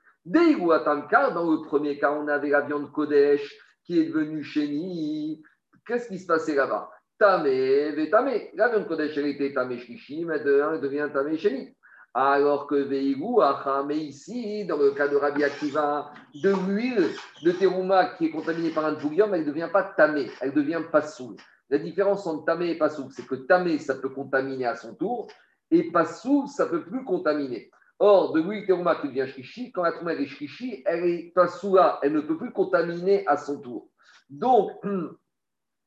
Atamkar, 0.72 1.34
dans 1.34 1.50
le 1.50 1.62
premier 1.62 1.98
cas, 1.98 2.12
on 2.12 2.28
avait 2.28 2.50
la 2.50 2.62
viande 2.62 2.90
Kodesh 2.92 3.54
qui 3.84 3.98
est 3.98 4.06
devenue 4.06 4.44
chénie. 4.44 5.42
Qu'est-ce 5.86 6.08
qui 6.08 6.18
se 6.18 6.26
passait 6.26 6.54
là-bas? 6.54 6.90
Tamé, 7.18 7.92
Vétamé. 7.92 8.50
La 8.54 8.68
viande 8.68 8.86
Kodesh, 8.86 9.16
elle 9.16 9.26
était 9.26 9.52
Tamé 9.52 9.76
de 9.76 10.74
elle 10.74 10.80
devient 10.80 11.08
Tamé 11.12 11.36
Chéni. 11.38 11.74
Alors 12.14 12.66
que 12.66 12.74
Veigou, 12.74 13.40
mais 13.86 13.96
ici, 13.96 14.66
dans 14.66 14.76
le 14.76 14.90
cas 14.90 15.08
de 15.08 15.16
Rabbi 15.16 15.44
Akiva, 15.44 16.12
de 16.34 16.50
l'huile 16.50 17.08
de 17.42 17.52
terouma 17.52 18.04
qui 18.16 18.26
est 18.26 18.30
contaminée 18.30 18.70
par 18.70 18.84
un 18.84 18.92
bouillon, 18.92 19.32
elle 19.32 19.40
ne 19.40 19.46
devient 19.46 19.70
pas 19.72 19.82
tamé, 19.96 20.30
elle 20.42 20.52
devient 20.52 20.82
pasoul. 20.92 21.36
La 21.70 21.78
différence 21.78 22.26
entre 22.26 22.44
tamé 22.44 22.72
et 22.72 22.78
pasoul, 22.78 23.06
c'est 23.12 23.26
que 23.26 23.36
tamé, 23.36 23.78
ça 23.78 23.94
peut 23.94 24.10
contaminer 24.10 24.66
à 24.66 24.76
son 24.76 24.94
tour, 24.94 25.26
et 25.70 25.90
pasoul, 25.90 26.48
ça 26.48 26.66
ne 26.66 26.70
peut 26.72 26.84
plus 26.84 27.02
contaminer. 27.02 27.70
Or, 28.04 28.32
de 28.32 28.40
l'huile 28.40 28.66
terouma 28.66 28.96
qui 28.96 29.06
devient 29.06 29.28
shrishi, 29.28 29.70
quand 29.70 29.84
la 29.84 29.92
trouma 29.92 30.14
est 30.14 30.26
shrishi, 30.26 30.82
elle 30.86 31.04
est 31.04 31.32
pasoula, 31.36 32.00
elle 32.02 32.14
ne 32.14 32.20
peut 32.20 32.36
plus 32.36 32.50
contaminer 32.50 33.24
à 33.28 33.36
son 33.36 33.60
tour. 33.60 33.90
Donc, 34.28 34.72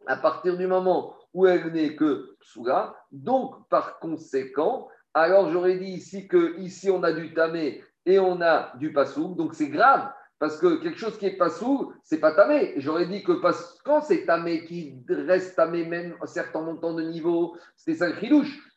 à 0.07 0.15
partir 0.15 0.55
du 0.55 0.65
moment 0.65 1.13
où 1.33 1.45
elle 1.45 1.73
n'est 1.73 1.93
que 1.97 2.37
soula, 2.39 2.95
donc 3.11 3.67
par 3.67 3.99
conséquent, 3.99 4.87
alors 5.13 5.51
j'aurais 5.51 5.77
dit 5.77 5.91
ici 5.91 6.25
que 6.25 6.57
ici 6.57 6.89
on 6.89 7.03
a 7.03 7.11
du 7.11 7.33
tamé 7.33 7.83
et 8.05 8.17
on 8.17 8.39
a 8.41 8.71
du 8.77 8.93
passou, 8.93 9.35
donc 9.35 9.53
c'est 9.53 9.67
grave. 9.67 10.09
Parce 10.37 10.57
que 10.59 10.81
quelque 10.81 10.99
chose 10.99 11.17
qui 11.17 11.27
est 11.27 11.37
passou, 11.37 11.93
c'est 12.03 12.19
pas 12.19 12.33
tamé. 12.33 12.73
J'aurais 12.77 13.05
dit 13.05 13.23
que 13.23 13.31
quand 13.85 14.01
c'est 14.01 14.25
tamé 14.25 14.65
qui 14.65 14.95
reste 15.07 15.55
tamé 15.55 15.85
même 15.85 16.15
un 16.21 16.25
certain 16.25 16.61
montant 16.61 16.93
de 16.93 17.03
niveau, 17.03 17.55
c'est 17.75 17.95
ça 17.95 18.09
le. 18.09 18.15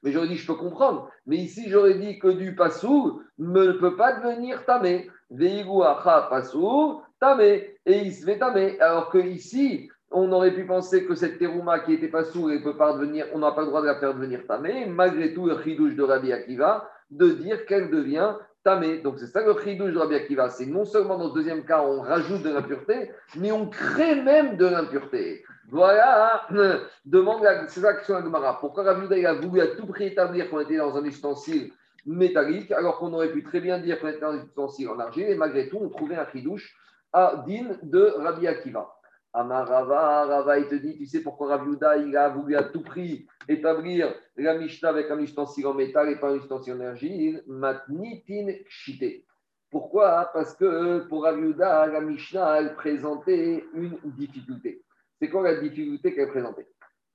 Mais 0.03 0.12
j'aurais 0.12 0.29
dit, 0.29 0.37
je 0.37 0.47
peux 0.47 0.55
comprendre. 0.55 1.11
Mais 1.27 1.37
ici, 1.37 1.68
j'aurais 1.68 1.94
dit 1.94 2.21
que 2.21 2.29
du 2.29 2.55
passou 2.55 3.23
ne 3.38 3.73
peut 3.73 3.97
pas 3.97 4.21
devenir 4.21 4.64
tamé. 4.66 5.11
Veigu 5.31 5.83
acha 5.83 6.29
passou, 6.31 7.03
tamé. 7.18 7.77
Et 7.85 7.99
il 8.05 8.14
se 8.14 8.25
fait 8.25 8.38
tamé. 8.38 8.79
Alors 8.79 9.11
que 9.11 9.18
ici, 9.18 9.90
on 10.12 10.31
aurait 10.31 10.55
pu 10.55 10.64
penser 10.64 11.05
que 11.07 11.16
cette 11.16 11.38
terouma 11.38 11.81
qui 11.81 11.90
n'était 11.90 12.09
pas 12.09 12.25
sourde, 12.25 12.53
elle 12.53 12.62
peut 12.62 12.77
pas 12.77 12.92
devenir, 12.92 13.27
on 13.35 13.40
n'a 13.40 13.51
pas 13.51 13.62
le 13.62 13.66
droit 13.66 13.83
de 13.83 13.87
la 13.87 13.99
faire 13.99 14.14
devenir 14.14 14.47
tamé. 14.47 14.87
Malgré 14.87 15.35
tout, 15.35 15.47
le 15.47 15.61
chidouche 15.62 15.97
de 15.97 16.05
Rabbi 16.05 16.33
Akiva, 16.33 16.88
de 17.11 17.31
dire 17.31 17.66
qu'elle 17.66 17.90
devient 17.90 18.35
tamé. 18.64 18.99
Donc 18.99 19.18
c'est 19.18 19.27
ça 19.27 19.44
le 19.44 19.55
chidouche 19.62 19.92
de 19.92 19.99
Rabbi 19.99 20.14
Akiva. 20.14 20.51
C'est 20.51 20.66
non 20.66 20.85
seulement 20.85 21.18
dans 21.18 21.31
ce 21.31 21.35
deuxième 21.35 21.64
cas, 21.64 21.83
on 21.83 22.01
rajoute 22.01 22.42
de 22.42 22.51
l'impureté, 22.51 23.11
mais 23.37 23.53
on 23.53 23.66
crée 23.66 24.21
même 24.23 24.57
de 24.57 24.66
l'impureté. 24.66 25.44
Voilà, 25.71 26.47
demande 27.05 27.47
c'est 27.68 27.81
ça 27.81 27.94
question 27.94 28.21
Gemara. 28.23 28.59
Pourquoi 28.59 28.85
Rabbi 28.85 29.25
a 29.25 29.35
voulu 29.35 29.61
à 29.61 29.66
tout 29.68 29.87
prix 29.87 30.07
établir 30.07 30.49
qu'on 30.49 30.61
était 30.61 30.79
dans 30.79 30.97
un 30.97 31.05
ustensile 31.05 31.73
métallique, 32.07 32.73
alors 32.73 32.99
qu'on 32.99 33.12
aurait 33.12 33.31
pu 33.31 33.42
très 33.42 33.61
bien 33.61 33.79
dire 33.79 34.01
qu'on 34.01 34.09
était 34.09 34.21
dans 34.21 34.33
un 34.33 34.44
ustensile 34.44 34.88
en 34.88 34.99
argile, 34.99 35.29
et 35.29 35.35
malgré 35.35 35.68
tout, 35.68 35.79
on 35.81 35.88
trouvait 35.90 36.16
un 36.16 36.27
chidouche 36.33 36.75
à 37.12 37.44
din 37.47 37.77
de 37.83 38.14
Rabbi 38.18 38.47
Akiva. 38.47 38.98
Amarava, 39.33 40.27
Rava, 40.27 40.59
il 40.59 40.69
te 40.69 40.75
dit, 40.75 40.97
tu 40.97 41.07
sais 41.07 41.23
pourquoi 41.23 41.57
Rav 41.57 41.69
il 41.99 42.17
a 42.17 42.29
voulu 42.31 42.57
à 42.57 42.64
tout 42.64 42.83
prix 42.83 43.27
établir 43.49 44.14
la 44.37 44.57
Mishnah 44.59 44.88
avec 44.88 45.11
un 45.11 45.19
ustensile 45.19 45.67
en 45.67 45.75
métal 45.75 46.09
et 46.11 46.17
pas 46.17 46.31
un 46.31 46.37
ustensile 46.37 46.75
en 46.75 46.81
argile, 46.81 47.43
matnitin 47.47 48.53
chité. 48.69 49.25
Pourquoi? 49.71 50.31
Parce 50.33 50.55
que 50.55 51.07
pour 51.09 51.25
Rav 51.25 51.38
la 51.38 52.01
Mishnah, 52.01 52.61
elle 52.61 52.75
présentait 52.75 53.64
une 53.75 53.99
difficulté. 54.05 54.83
C'est 55.21 55.29
quoi 55.29 55.43
la 55.43 55.61
difficulté 55.61 56.14
qu'elle 56.14 56.29
présentait? 56.29 56.67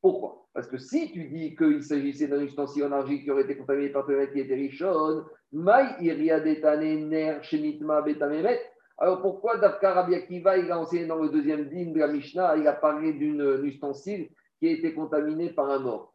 Pourquoi? 0.02 0.48
Parce 0.54 0.68
que 0.68 0.78
si 0.78 1.12
tu 1.12 1.26
dis 1.30 1.56
qu'il 1.56 1.82
s'agissait 1.82 2.28
d'un 2.28 2.42
ustensile 2.42 2.84
en 2.84 2.92
argile 2.92 3.24
qui 3.24 3.32
aurait 3.32 3.44
été 3.44 3.58
contaminé 3.58 3.90
par 3.90 4.08
le 4.08 4.26
qui 4.28 4.40
était 4.40 4.54
richonne, 4.54 5.24
Mai 5.54 5.96
iria 6.02 6.40
detane 6.40 7.08
ner 7.10 7.44
shemitma 7.44 8.02
betamemet, 8.02 8.60
alors 8.98 9.22
pourquoi 9.22 9.58
Dafka 9.58 9.94
Rabbi 9.94 10.16
Akiva, 10.16 10.58
il 10.58 10.72
a 10.72 10.80
enseigné 10.80 11.08
dans 11.08 11.18
le 11.18 11.30
deuxième 11.30 11.68
dîme 11.68 11.94
de 11.94 12.00
la 12.00 12.08
Mishnah, 12.08 12.58
il 12.58 12.68
a 12.68 12.74
parlé 12.74 13.14
d'une 13.14 13.62
ustensile 13.64 14.30
qui 14.60 14.68
a 14.68 14.72
été 14.72 14.94
contaminée 14.94 15.50
par 15.50 15.70
un 15.70 15.80
mort 15.80 16.14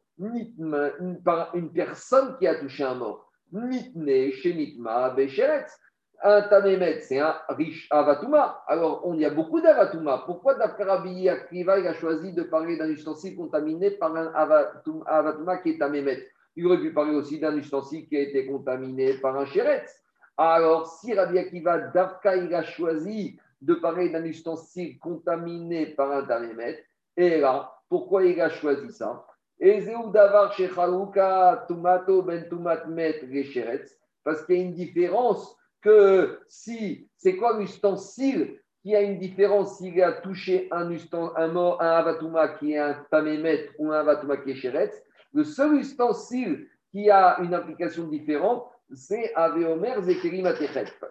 Par 1.25 1.55
une 1.55 1.73
personne 1.73 2.37
qui 2.39 2.47
a 2.47 2.55
touché 2.55 2.85
un 2.85 2.95
mort. 2.95 3.31
Mitne, 3.53 4.33
Shemitma, 4.33 5.11
Becheretz. 5.11 5.73
Un 6.21 6.43
Tamémet, 6.43 7.01
c'est 7.01 7.21
un 7.21 7.37
riche 7.49 7.87
Avatuma. 7.91 8.65
Alors, 8.67 9.03
on 9.05 9.15
y 9.15 9.25
a 9.25 9.31
beaucoup 9.31 9.61
d'Avatuma. 9.61 10.25
Pourquoi 10.27 10.55
Dafka 10.55 10.85
Rabbi 10.85 11.29
Akiva, 11.29 11.79
il 11.79 11.87
a 11.87 11.95
choisi 11.95 12.33
de 12.33 12.43
parler 12.43 12.77
d'un 12.77 12.89
ustensile 12.89 13.37
contaminé 13.37 13.93
par 13.93 14.17
un 14.17 14.33
Avatuma 14.35 15.59
qui 15.59 15.71
est 15.71 15.79
Tamémet 15.79 16.27
Il 16.57 16.67
aurait 16.67 16.81
pu 16.81 16.93
parler 16.93 17.15
aussi 17.15 17.39
d'un 17.39 17.57
ustensile 17.57 18.09
qui 18.09 18.17
a 18.17 18.21
été 18.21 18.47
contaminé 18.47 19.15
par 19.15 19.37
un 19.37 19.47
Sheretz. 19.47 19.95
Alors, 20.41 20.87
si 20.87 21.13
Rabbi 21.13 21.37
Akiva 21.37 21.79
Davka, 21.79 22.37
il 22.37 22.55
a 22.55 22.63
choisi 22.63 23.37
de 23.61 23.75
parler 23.75 24.09
d'un 24.11 24.23
ustensile 24.23 24.97
contaminé 25.01 25.87
par 25.87 26.13
un 26.13 26.23
tamémet, 26.23 26.85
et 27.17 27.41
là, 27.41 27.75
pourquoi 27.89 28.25
il 28.25 28.41
a 28.41 28.49
choisi 28.49 28.93
ça? 28.93 29.27
Ben 29.61 29.83
parce 34.25 34.45
qu'il 34.45 34.55
y 34.55 34.59
a 34.59 34.63
une 34.63 34.75
différence 34.75 35.57
que 35.81 36.39
si, 36.47 37.09
c'est 37.17 37.35
quoi 37.37 37.59
l'ustensile 37.59 38.61
qui 38.83 38.95
a 38.95 39.01
une 39.01 39.19
différence 39.19 39.79
s'il 39.79 40.01
a 40.01 40.13
touché 40.13 40.69
un, 40.71 40.89
ustensile, 40.91 41.33
un 41.37 41.49
mort, 41.49 41.83
un 41.83 41.91
avatuma 41.91 42.47
qui 42.49 42.75
est 42.75 42.79
un 42.79 43.05
tamémet 43.11 43.71
ou 43.79 43.91
un 43.91 43.99
avatuma 43.99 44.37
qui 44.37 44.53
est 44.53 45.05
le 45.33 45.43
seul 45.43 45.75
ustensile 45.75 46.69
qui 46.93 47.11
a 47.11 47.41
une 47.41 47.55
application 47.55 48.07
différente, 48.07 48.71
c'est 48.95 49.33
Aveomer 49.35 50.01
Zekeri 50.03 50.43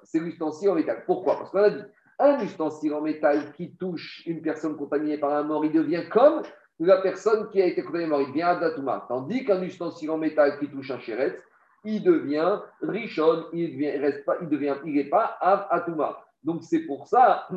C'est 0.03 0.19
l'ustensile 0.19 0.69
en 0.69 0.75
métal. 0.75 1.03
Pourquoi? 1.05 1.37
Parce 1.37 1.51
qu'on 1.51 1.63
a 1.63 1.69
dit, 1.69 1.83
un 2.19 2.39
ustensile 2.39 2.93
en 2.93 3.01
métal 3.01 3.51
qui 3.53 3.75
touche 3.75 4.23
une 4.25 4.41
personne 4.41 4.75
contaminée 4.75 5.17
par 5.17 5.33
un 5.33 5.43
mort, 5.43 5.65
il 5.65 5.71
devient 5.71 6.03
comme 6.11 6.41
la 6.79 6.97
personne 7.01 7.49
qui 7.49 7.61
a 7.61 7.65
été 7.65 7.83
contaminée 7.83 8.09
mort, 8.09 8.21
il 8.21 8.29
devient 8.29 8.43
Adatuma. 8.43 9.05
Tandis 9.07 9.45
qu'un 9.45 9.61
ustensile 9.61 10.11
en 10.11 10.17
métal 10.17 10.59
qui 10.59 10.67
touche 10.69 10.91
un 10.91 10.99
chéret, 10.99 11.37
il 11.83 12.03
devient 12.03 12.59
Rishon, 12.81 13.45
il 13.53 13.77
ne 13.77 14.01
reste 14.01 14.25
pas, 14.25 14.37
il 14.41 14.49
devient, 14.49 14.75
il 14.85 14.93
n'est 14.93 15.09
pas 15.09 15.37
Atuma. 15.41 16.19
Donc 16.43 16.63
c'est 16.63 16.81
pour 16.81 17.07
ça 17.07 17.47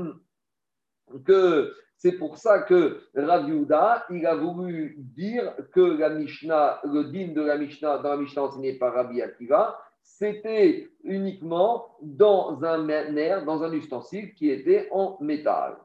que 1.24 1.74
c'est 1.96 2.12
pour 2.12 2.38
ça 2.38 2.62
que 2.62 3.02
il 3.14 4.26
a 4.26 4.34
voulu 4.34 4.94
dire 4.98 5.54
que 5.74 5.80
la 5.80 6.08
Mishnah, 6.08 6.80
le 6.84 7.04
din 7.04 7.34
de 7.34 7.42
la 7.42 7.58
Mishnah, 7.58 7.98
dans 7.98 8.10
la 8.10 8.16
Mishnah 8.16 8.44
enseignée 8.44 8.78
par 8.78 8.94
Rabbi 8.94 9.20
Akiva, 9.20 9.78
c'était 10.20 10.90
uniquement 11.02 11.96
dans 12.02 12.62
un 12.62 12.84
nerf, 12.84 13.46
dans 13.46 13.62
un 13.62 13.72
ustensile 13.72 14.34
qui 14.34 14.50
était 14.50 14.86
en 14.92 15.16
métal. 15.20 15.78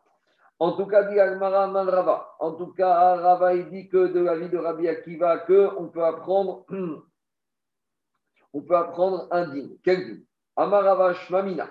En 0.59 0.73
tout 0.73 0.85
cas, 0.85 1.03
dit 1.03 1.19
Rava. 1.19 2.35
En 2.39 2.51
tout 2.51 2.73
cas, 2.73 3.15
Rava 3.15 3.55
il 3.55 3.69
dit 3.69 3.87
que 3.87 4.07
de 4.07 4.19
la 4.19 4.37
vie 4.37 4.49
de 4.49 4.57
Rabbi 4.57 4.89
Akiva, 4.89 5.39
que 5.39 5.69
on 5.77 5.87
peut 5.87 6.03
apprendre, 6.03 6.65
on 8.53 8.61
peut 8.61 8.75
apprendre 8.75 9.27
un 9.31 9.47
din. 9.47 9.69
Quel 9.83 10.05
din 10.05 10.23
Amarava 10.57 11.13
Shmamina. 11.13 11.69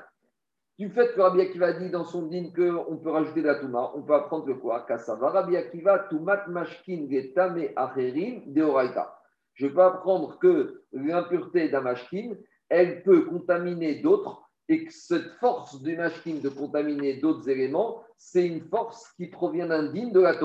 Du 0.79 0.91
fait 0.91 1.15
que 1.15 1.21
Rabbi 1.21 1.43
Akiva 1.43 1.73
dit 1.75 1.91
dans 1.91 2.05
son 2.05 2.23
din 2.27 2.51
qu'on 2.51 2.97
peut 2.97 3.11
rajouter 3.11 3.43
de 3.43 3.47
la 3.47 3.57
Touma, 3.57 3.93
on 3.95 4.03
peut 4.03 4.15
apprendre 4.15 4.51
quoi? 4.55 4.87
Kassava 4.89 5.31
Rabbi 5.31 5.57
Akiva, 5.57 6.07
Tumat 6.11 6.47
Mashkin 6.49 7.09
Getame 7.11 7.69
Acherim 7.77 8.43
Deoraita. 8.47 9.19
Je 9.55 9.67
peux 9.69 9.83
apprendre 9.83 10.39
que 10.39 10.83
l'impureté 10.93 11.69
d'un 11.69 11.83
mashkin, 11.83 12.35
elle 12.75 13.03
peut 13.05 13.23
contaminer 13.23 13.97
d'autres 13.97 14.43
et 14.69 14.85
que 14.85 14.93
cette 14.93 15.31
force 15.39 15.81
du 15.81 15.97
mashkin 15.97 16.41
de 16.43 16.49
contaminer 16.49 17.15
d'autres 17.15 17.49
éléments, 17.49 18.03
c'est 18.17 18.47
une 18.47 18.63
force 18.63 19.13
qui 19.17 19.27
provient 19.27 19.67
d'un 19.67 19.85
din 19.93 20.09
de 20.09 20.21
la 20.21 20.33
Torah. 20.33 20.45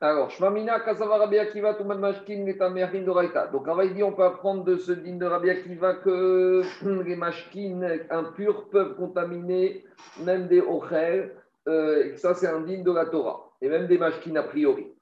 Alors, 0.00 0.30
Shmamina 0.30 0.80
Kasava 0.80 1.18
Rabbi 1.18 1.38
Akiva 1.38 1.74
Tuman 1.74 1.98
Mashkin 1.98 2.44
Getamerim 2.44 3.04
Doraita. 3.04 3.46
Donc, 3.46 3.66
on 3.68 3.74
va 3.74 3.86
dire, 3.86 4.08
on 4.08 4.12
peut 4.12 4.24
apprendre 4.24 4.64
de 4.64 4.76
ce 4.76 4.92
din 4.92 5.16
de 5.16 5.24
Rabbi 5.24 5.50
Akiva 5.50 5.94
que 5.94 6.62
les 7.04 7.16
mashkin 7.16 7.80
impurs 8.10 8.68
peuvent 8.70 8.96
contaminer 8.96 9.84
même 10.24 10.48
des 10.48 10.60
ochel, 10.60 11.36
euh, 11.68 12.04
et 12.04 12.10
que 12.12 12.18
ça, 12.18 12.34
c'est 12.34 12.48
un 12.48 12.62
din 12.62 12.82
de 12.82 12.92
la 12.92 13.06
Torah, 13.06 13.52
et 13.62 13.68
même 13.68 13.86
des 13.86 13.98
mashkin 13.98 14.34
a 14.36 14.42
priori. 14.42 14.92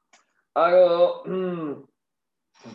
Alors, 0.55 1.27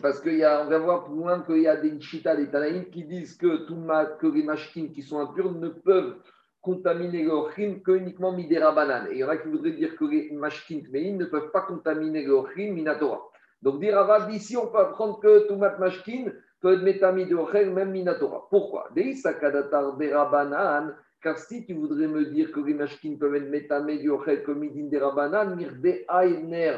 Parce 0.02 0.20
qu'on 0.20 0.30
va 0.30 0.78
voir 0.78 1.04
plus 1.04 1.16
loin 1.16 1.42
qu'il 1.42 1.62
y 1.62 1.68
a 1.68 1.76
des 1.76 2.00
chita, 2.00 2.36
des 2.36 2.50
tanaïm 2.50 2.88
qui 2.90 3.04
disent 3.04 3.36
que, 3.36 3.66
tout 3.66 3.76
que 4.20 4.26
les 4.26 4.42
machkines 4.42 4.92
qui 4.92 5.02
sont 5.02 5.18
impurs 5.18 5.52
ne 5.52 5.68
peuvent 5.68 6.16
contaminer 6.60 7.24
le 7.24 7.32
ochrim 7.32 7.82
que 7.82 7.92
uniquement 7.92 8.32
midera 8.32 8.72
banane. 8.72 9.08
Et 9.10 9.14
il 9.14 9.18
y 9.18 9.24
en 9.24 9.28
a 9.28 9.36
qui 9.36 9.48
voudraient 9.48 9.72
dire 9.72 9.96
que 9.96 10.04
les 10.04 10.30
mashkines 10.32 10.86
ils 10.92 11.16
ne 11.16 11.24
peuvent 11.24 11.50
pas 11.50 11.62
contaminer 11.62 12.24
le 12.24 12.32
ochrim 12.32 12.74
minatora. 12.74 13.20
Donc, 13.62 13.80
dire 13.80 14.26
d'ici, 14.28 14.56
on 14.56 14.68
peut 14.68 14.78
apprendre 14.78 15.20
que 15.20 15.46
tout 15.48 15.56
mat 15.56 15.78
mashkin 15.78 16.32
peut 16.60 16.74
être 16.74 16.82
métami 16.82 17.26
de 17.26 17.70
même 17.70 17.90
minatora. 17.90 18.46
Pourquoi? 18.48 18.88
Deisakadatar 18.94 19.96
banane, 19.96 20.94
car 21.22 21.38
si 21.38 21.66
tu 21.66 21.74
voudrais 21.74 22.06
me 22.06 22.26
dire 22.26 22.52
que 22.52 22.60
les 22.60 22.74
mashkines 22.74 23.18
peuvent 23.18 23.34
être 23.34 23.50
métamé 23.50 23.98
du 23.98 24.10
ochrim 24.10 24.42
comme 24.44 24.60
midin 24.60 24.88
derabanan, 24.88 25.56
mirde 25.56 26.04
aïner, 26.08 26.76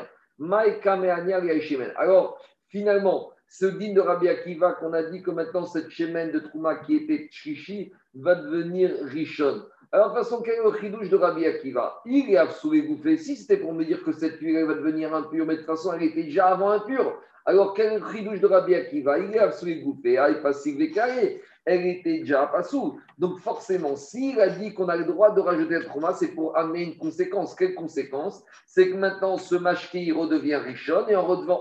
alors, 1.96 2.38
Finalement, 2.72 3.30
ce 3.48 3.66
din 3.66 3.92
de 3.92 4.00
Rabbi 4.00 4.28
Akiva 4.28 4.72
qu'on 4.72 4.94
a 4.94 5.02
dit 5.02 5.22
que 5.22 5.30
maintenant 5.30 5.66
cette 5.66 5.90
chemène 5.90 6.32
de 6.32 6.38
Trouma 6.38 6.76
qui 6.76 6.96
était 6.96 7.28
Chichi 7.30 7.92
va 8.14 8.34
devenir 8.34 8.90
Rishon. 9.02 9.62
Alors, 9.92 10.08
de 10.08 10.14
toute 10.14 10.24
façon, 10.24 10.40
quel 10.40 10.54
est 10.54 10.64
le 10.64 10.78
chidouche 10.80 11.10
de 11.10 11.16
Rabbi 11.16 11.44
Akiva? 11.44 12.00
Il 12.06 12.30
est 12.30 12.38
absolument 12.38 12.94
gouffé. 12.94 13.18
Si 13.18 13.36
c'était 13.36 13.58
pour 13.58 13.74
me 13.74 13.84
dire 13.84 14.02
que 14.02 14.12
cette 14.12 14.40
huile 14.40 14.64
va 14.64 14.72
devenir 14.72 15.14
impure, 15.14 15.44
mais 15.44 15.56
de 15.56 15.58
toute 15.58 15.66
façon, 15.66 15.92
elle 15.92 16.04
était 16.04 16.22
déjà 16.22 16.46
avant 16.46 16.70
impure. 16.70 17.20
Alors, 17.44 17.74
quel 17.74 17.92
est 17.92 17.98
le 17.98 18.10
chidouche 18.10 18.40
de 18.40 18.46
Rabbi 18.46 18.74
Akiva? 18.74 19.18
Il 19.18 19.34
est 19.36 19.38
absolument 19.38 19.90
gouffé. 19.90 20.16
Ah, 20.16 20.30
il. 20.30 21.40
Elle 21.66 21.86
était 21.86 22.20
déjà 22.20 22.46
pas 22.46 22.62
sous. 22.62 22.98
Donc, 23.18 23.38
forcément, 23.38 23.96
s'il 23.96 24.40
a 24.40 24.48
dit 24.48 24.72
qu'on 24.72 24.88
a 24.88 24.96
le 24.96 25.04
droit 25.04 25.30
de 25.30 25.40
rajouter 25.40 25.74
le 25.74 25.84
trauma, 25.84 26.14
c'est 26.14 26.28
pour 26.28 26.56
amener 26.56 26.84
une 26.84 26.96
conséquence. 26.96 27.54
Quelle 27.54 27.74
conséquence? 27.74 28.42
C'est 28.66 28.88
que 28.88 28.96
maintenant, 28.96 29.36
ce 29.36 29.56
mashki 29.56 30.10
redevient 30.10 30.56
Rishon 30.56 31.06
et 31.08 31.16
en 31.16 31.26
redevant 31.26 31.60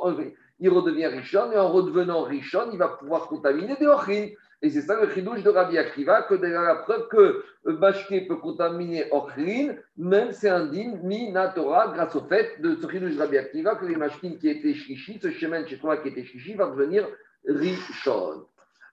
il 0.62 0.69
redevient 0.69 1.08
Richon, 1.08 1.52
et 1.52 1.58
en 1.58 1.69
redevenant 1.69 2.21
Richon, 2.21 2.69
il 2.71 2.78
va 2.78 2.88
pouvoir 2.88 3.28
contaminer 3.28 3.76
des 3.78 3.88
Ochrin. 3.88 4.28
Et 4.62 4.69
c'est 4.69 4.82
ça 4.82 5.02
le 5.02 5.10
chidouche 5.10 5.41
de 5.41 5.50
Rabbi 5.50 5.78
Akiva, 5.80 6.21
que 6.21 6.36
derrière 6.36 6.62
la 6.62 6.76
preuve 6.76 7.08
que 7.08 7.43
Bashke 7.65 8.28
peut 8.28 8.36
contaminer 8.36 9.06
Ochrin, 9.12 9.74
même 9.97 10.32
c'est 10.32 10.50
un 10.50 10.67
din 10.67 10.97
Minatora, 11.02 11.88
grâce 11.95 12.15
au 12.15 12.21
fait 12.28 12.62
de 12.62 12.76
ce 12.76 12.88
chidouche 12.88 13.15
de 13.15 13.19
Rabbi 13.19 13.39
Akiva, 13.39 13.76
que 13.76 13.86
les 13.86 13.95
machines 13.95 14.38
qui 14.38 14.50
étaient 14.50 14.76
chichi, 14.76 15.19
ce 15.19 15.32
chemin 15.32 15.65
chez 15.65 15.80
toi 15.80 15.97
qui 15.97 16.10
était 16.10 16.24
chichi, 16.24 16.54
va 16.54 16.67
devenir 16.67 17.08
Richon. 17.47 18.45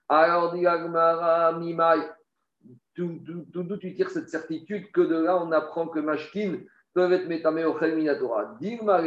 Alors, 0.07 0.55
dit 0.55 0.65
Mimai, 1.59 2.01
d'où 2.97 3.77
tu 3.77 3.93
tires 3.93 4.09
cette 4.09 4.29
certitude 4.29 4.91
que 4.91 5.01
de 5.01 5.15
là 5.15 5.37
on 5.41 5.51
apprend 5.51 5.87
que 5.87 5.99
Mashkin 5.99 6.57
peuvent 6.93 7.13
être 7.13 7.27
métamé 7.27 7.65
au 7.65 7.75
Minatora. 7.79 8.55
Dilma 8.59 9.01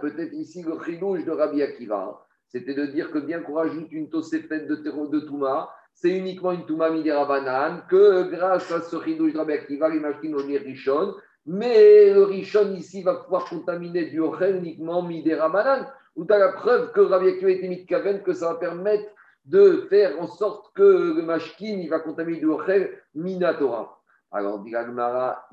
Peut-être 0.00 0.32
ici 0.32 0.62
le 0.62 0.82
chidouche 0.84 1.24
de 1.24 1.30
Rabbi 1.30 1.62
Akiva, 1.62 2.26
c'était 2.48 2.74
de 2.74 2.86
dire 2.86 3.10
que 3.10 3.18
bien 3.18 3.40
qu'on 3.40 3.54
rajoute 3.54 3.90
une 3.90 4.10
tosefet 4.10 4.66
de, 4.66 4.74
de 4.74 5.20
Touma, 5.20 5.70
c'est 5.94 6.10
uniquement 6.10 6.52
une 6.52 6.66
Touma 6.66 6.90
Midera 6.90 7.24
Banan, 7.24 7.82
que 7.88 8.30
grâce 8.30 8.70
à 8.70 8.80
ce 8.80 9.02
chidouche 9.02 9.32
de 9.32 9.38
Rabbi 9.38 9.52
Akiva, 9.52 9.88
les 9.88 10.00
machines 10.00 10.34
vont 10.34 10.46
Rishon. 10.46 11.14
Mais 11.44 12.12
le 12.14 12.24
Rishon 12.24 12.72
ici 12.74 13.02
va 13.02 13.14
pouvoir 13.14 13.46
contaminer 13.46 14.06
du 14.06 14.20
Ochel 14.20 14.56
uniquement 14.56 15.02
Midera 15.02 15.48
Banan. 15.48 15.86
Où 16.14 16.26
tu 16.26 16.32
as 16.32 16.38
la 16.38 16.52
preuve 16.52 16.92
que 16.92 17.00
Rabbi 17.00 17.28
Akiva 17.28 17.50
était 17.50 17.68
mis 17.68 17.86
que 17.86 18.32
ça 18.34 18.52
va 18.52 18.58
permettre 18.58 19.10
de 19.44 19.86
faire 19.88 20.20
en 20.20 20.26
sorte 20.26 20.72
que 20.74 21.14
le 21.16 21.22
mashkin 21.22 21.78
il 21.80 21.88
va 21.88 21.98
contaminer 21.98 22.38
du 22.38 22.46
Ochel 22.46 22.90
Minatora. 23.14 24.01
Alors, 24.34 24.60
dit 24.60 24.74
Agmara, 24.74 25.46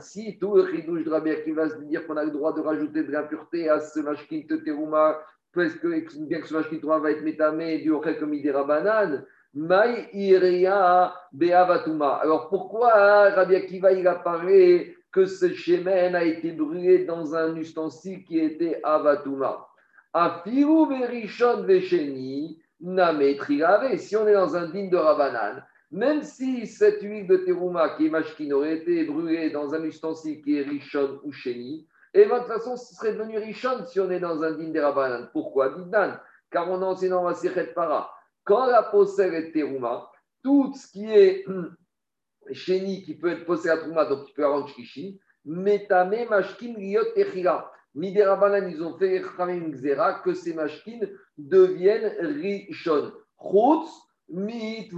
si 0.00 0.38
tout 0.38 0.56
le 0.56 0.66
chidouche 0.66 1.04
de 1.04 1.10
Rabbi 1.10 1.30
Akiva 1.30 1.70
se 1.70 1.76
dire 1.78 2.06
qu'on 2.06 2.18
a 2.18 2.24
le 2.24 2.32
droit 2.32 2.52
de 2.52 2.60
rajouter 2.60 3.02
de 3.02 3.10
l'impureté 3.10 3.70
à 3.70 3.80
ce 3.80 4.00
mashkin 4.00 4.42
teteruma, 4.46 5.18
parce 5.54 5.74
que 5.74 5.88
bien 6.26 6.40
que 6.40 6.46
ce 6.46 6.52
mashkin 6.52 6.78
va 6.82 7.10
être 7.10 7.22
métamé 7.22 7.78
du 7.78 7.92
ochel 7.92 8.18
comme 8.18 8.34
idera 8.34 8.64
banane, 8.64 9.24
Mai 9.52 10.08
iria 10.12 11.12
beavatuma. 11.32 12.16
Alors 12.22 12.50
pourquoi 12.50 13.30
Rabbi 13.30 13.56
Akiva 13.56 13.90
il 13.92 14.06
a 14.06 14.22
que 15.10 15.24
ce 15.24 15.52
shemen 15.52 16.14
a 16.14 16.22
été 16.22 16.52
brûlé 16.52 17.04
dans 17.04 17.34
un 17.34 17.56
ustensile 17.56 18.22
qui 18.24 18.38
était 18.38 18.80
avatuma? 18.84 19.66
Afiru 20.12 20.88
verishon 20.90 21.64
vesheni 21.64 22.60
name 22.80 23.22
Si 23.96 24.16
on 24.16 24.28
est 24.28 24.34
dans 24.34 24.56
un 24.56 24.68
digne 24.68 24.90
de 24.90 24.96
Rabanan, 24.96 25.64
même 25.90 26.22
si 26.22 26.66
cette 26.66 27.02
huile 27.02 27.26
de 27.26 27.38
terouma 27.38 27.90
qui 27.96 28.06
est 28.06 28.10
mashkin 28.10 28.50
aurait 28.52 28.76
été 28.76 29.04
brûlée 29.04 29.50
dans 29.50 29.74
un 29.74 29.82
ustensile 29.84 30.40
qui 30.42 30.56
est 30.56 30.62
richon 30.62 31.20
ou 31.24 31.32
chéni, 31.32 31.86
et 32.12 32.24
de 32.24 32.30
toute 32.30 32.46
façon, 32.46 32.76
ce 32.76 32.94
serait 32.94 33.12
devenu 33.12 33.38
richon 33.38 33.84
si 33.86 34.00
on 34.00 34.10
est 34.10 34.20
dans 34.20 34.42
un 34.42 34.52
din 34.52 34.70
des 34.70 34.80
Rabbanan. 34.80 35.28
Pourquoi 35.32 35.70
Didan 35.70 36.14
Car 36.50 36.68
on 36.68 36.82
enseigne 36.82 37.10
dans 37.10 37.28
la 37.28 37.34
Sichet 37.34 37.72
Para. 37.72 38.10
Quand 38.44 38.66
la 38.66 38.82
possède 38.82 39.32
est 39.32 39.52
terouma, 39.52 40.10
tout 40.42 40.72
ce 40.74 40.90
qui 40.90 41.08
est 41.08 41.44
chéni 42.52 43.02
qui 43.04 43.16
peut 43.16 43.30
être 43.30 43.44
possède 43.44 43.72
à 43.72 43.76
trouma, 43.76 44.06
donc 44.06 44.26
qui 44.26 44.32
peut 44.32 44.46
rendre 44.46 44.68
chichi, 44.68 45.20
metame 45.44 46.28
mashkin 46.28 46.74
liot 46.76 47.14
echila. 47.14 47.70
Miderabanan, 47.94 48.68
ils 48.70 48.82
ont 48.82 48.96
fait 48.96 49.22
que 50.24 50.34
ces 50.34 50.54
mashkin 50.54 51.00
deviennent 51.38 52.12
richon. 52.20 53.12
Chutz, 53.40 53.90
mi 54.32 54.88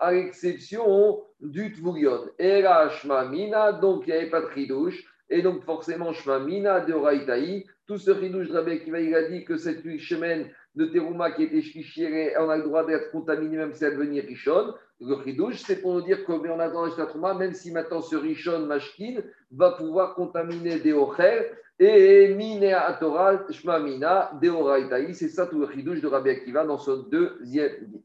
à 0.00 0.12
l'exception 0.12 1.22
du 1.40 1.72
tvurion. 1.72 2.20
Et 2.38 2.62
là, 2.62 2.88
shmamina, 2.88 3.72
donc 3.72 4.04
il 4.06 4.12
n'y 4.12 4.18
avait 4.18 4.30
pas 4.30 4.42
de 4.42 4.50
chidouche, 4.54 5.04
et 5.28 5.42
donc 5.42 5.64
forcément 5.64 6.12
shmamina 6.12 6.80
de 6.80 6.94
raitaï, 6.94 7.66
tout 7.86 7.98
ce 7.98 8.18
chidouche 8.18 8.48
de 8.48 8.54
Rabbi 8.54 8.80
Kiva, 8.80 9.00
il 9.00 9.14
a 9.14 9.28
dit 9.28 9.44
que 9.44 9.56
cette 9.56 9.82
huile 9.82 10.50
de 10.74 10.86
terouma 10.86 11.30
qui 11.32 11.44
était 11.44 11.62
shkichiré, 11.62 12.34
on 12.38 12.48
a 12.48 12.56
le 12.56 12.64
droit 12.64 12.84
d'être 12.84 13.10
contaminé 13.10 13.56
même 13.56 13.74
si 13.74 13.84
elle 13.84 13.96
devenait 13.96 14.20
richonne. 14.20 14.72
Le 15.00 15.16
chidouche, 15.22 15.62
c'est 15.62 15.82
pour 15.82 15.94
nous 15.94 16.02
dire 16.02 16.24
qu'on 16.24 16.42
a 16.58 16.68
dans 16.68 16.86
la 16.86 17.06
trouma, 17.06 17.34
même 17.34 17.52
si 17.52 17.72
maintenant 17.72 18.00
ce 18.00 18.16
richon 18.16 18.66
mashkin 18.66 19.20
va 19.50 19.72
pouvoir 19.72 20.14
contaminer 20.14 20.78
des 20.78 20.92
ochel, 20.92 21.50
et 21.78 22.32
minea 22.34 22.86
atoral 22.86 23.44
shmamina 23.50 24.32
de 24.40 24.48
oraitaï, 24.48 25.14
c'est 25.14 25.28
ça 25.28 25.46
tout 25.46 25.58
le 25.58 25.68
chidouche 25.70 26.00
de 26.00 26.06
Rabbi 26.06 26.30
Akiva 26.30 26.64
dans 26.64 26.78
ce 26.78 27.08
deuxième 27.10 27.86
dit. 27.86 28.02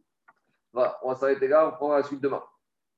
Voilà, 0.73 0.99
on 1.03 1.09
va 1.09 1.15
s'arrêter 1.15 1.47
là, 1.47 1.67
on 1.67 1.71
prend 1.71 1.95
la 1.95 2.03
suite 2.03 2.21
demain. 2.21 2.43